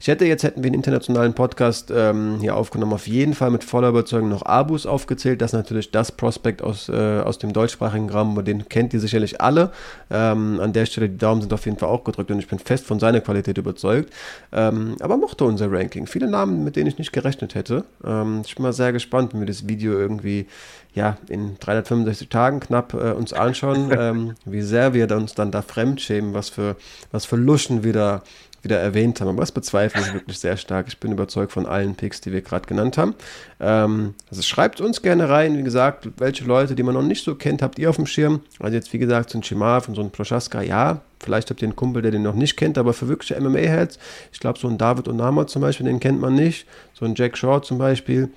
[0.00, 3.62] Ich hätte jetzt, hätten wir einen internationalen Podcast ähm, hier aufgenommen, auf jeden Fall mit
[3.62, 5.40] voller Überzeugung noch Abus aufgezählt.
[5.40, 9.40] Das ist natürlich das Prospekt aus, äh, aus dem deutschsprachigen Raum, den kennt ihr sicherlich
[9.40, 9.70] alle.
[10.10, 12.58] Ähm, an der Stelle, die Daumen sind auf jeden Fall auch gedrückt und ich bin
[12.58, 14.12] fest von seiner Qualität überzeugt.
[14.52, 16.06] Ähm, aber mochte unser Ranking.
[16.06, 17.84] Viele Namen, mit denen ich nicht gerechnet hätte.
[18.04, 20.46] Ähm, ich bin mal sehr gespannt, wenn wir das Video irgendwie
[20.94, 25.62] ja, in 365 Tagen knapp äh, uns anschauen, ähm, wie sehr wir uns dann da
[25.62, 26.76] fremdschämen, was für,
[27.10, 28.22] was für Luschen wir da
[28.62, 29.28] wieder erwähnt haben.
[29.28, 30.86] Aber das bezweifle ich wirklich sehr stark.
[30.88, 33.14] Ich bin überzeugt von allen Picks, die wir gerade genannt haben.
[33.60, 37.34] Ähm, also schreibt uns gerne rein, wie gesagt, welche Leute, die man noch nicht so
[37.34, 38.40] kennt, habt ihr auf dem Schirm.
[38.60, 41.66] Also jetzt, wie gesagt, so ein Chimav und so ein Prochaska, ja, vielleicht habt ihr
[41.66, 43.98] einen Kumpel, der den noch nicht kennt, aber für wirkliche MMA-Heads,
[44.32, 46.66] ich glaube, so ein David Onama zum Beispiel, den kennt man nicht.
[46.94, 48.28] So ein Jack Shaw zum Beispiel.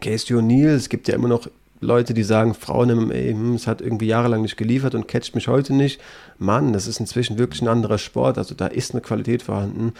[0.00, 1.48] Casey O'Neill, es gibt ja immer noch
[1.82, 5.34] Leute, die sagen, Frauen im MMA, hm, es hat irgendwie jahrelang nicht geliefert und catcht
[5.34, 6.00] mich heute nicht.
[6.38, 8.38] Mann, das ist inzwischen wirklich ein anderer Sport.
[8.38, 9.92] Also da ist eine Qualität vorhanden.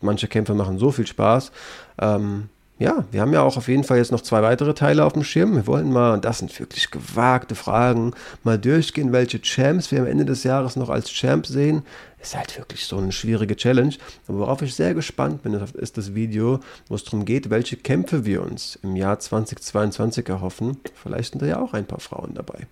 [0.00, 1.52] Manche Kämpfe machen so viel Spaß.
[2.00, 2.48] Ähm,
[2.78, 5.24] ja, wir haben ja auch auf jeden Fall jetzt noch zwei weitere Teile auf dem
[5.24, 5.56] Schirm.
[5.56, 8.12] Wir wollen mal, und das sind wirklich gewagte Fragen,
[8.44, 11.82] mal durchgehen, welche Champs wir am Ende des Jahres noch als Champ sehen.
[12.20, 13.94] Ist halt wirklich so eine schwierige Challenge.
[14.28, 18.24] Aber worauf ich sehr gespannt bin, ist das Video, wo es darum geht, welche Kämpfe
[18.24, 20.78] wir uns im Jahr 2022 erhoffen.
[20.94, 22.68] Vielleicht sind da ja auch ein paar Frauen dabei.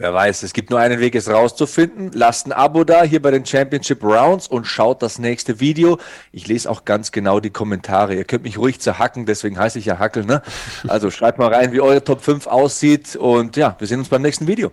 [0.00, 2.10] Wer weiß, es gibt nur einen Weg, es rauszufinden.
[2.14, 5.98] Lasst ein Abo da hier bei den Championship Rounds und schaut das nächste Video.
[6.32, 8.14] Ich lese auch ganz genau die Kommentare.
[8.14, 10.24] Ihr könnt mich ruhig zerhacken, deswegen heiße ich ja Hackel.
[10.24, 10.40] Ne?
[10.88, 13.14] Also schreibt mal rein, wie eure Top 5 aussieht.
[13.14, 14.72] Und ja, wir sehen uns beim nächsten Video.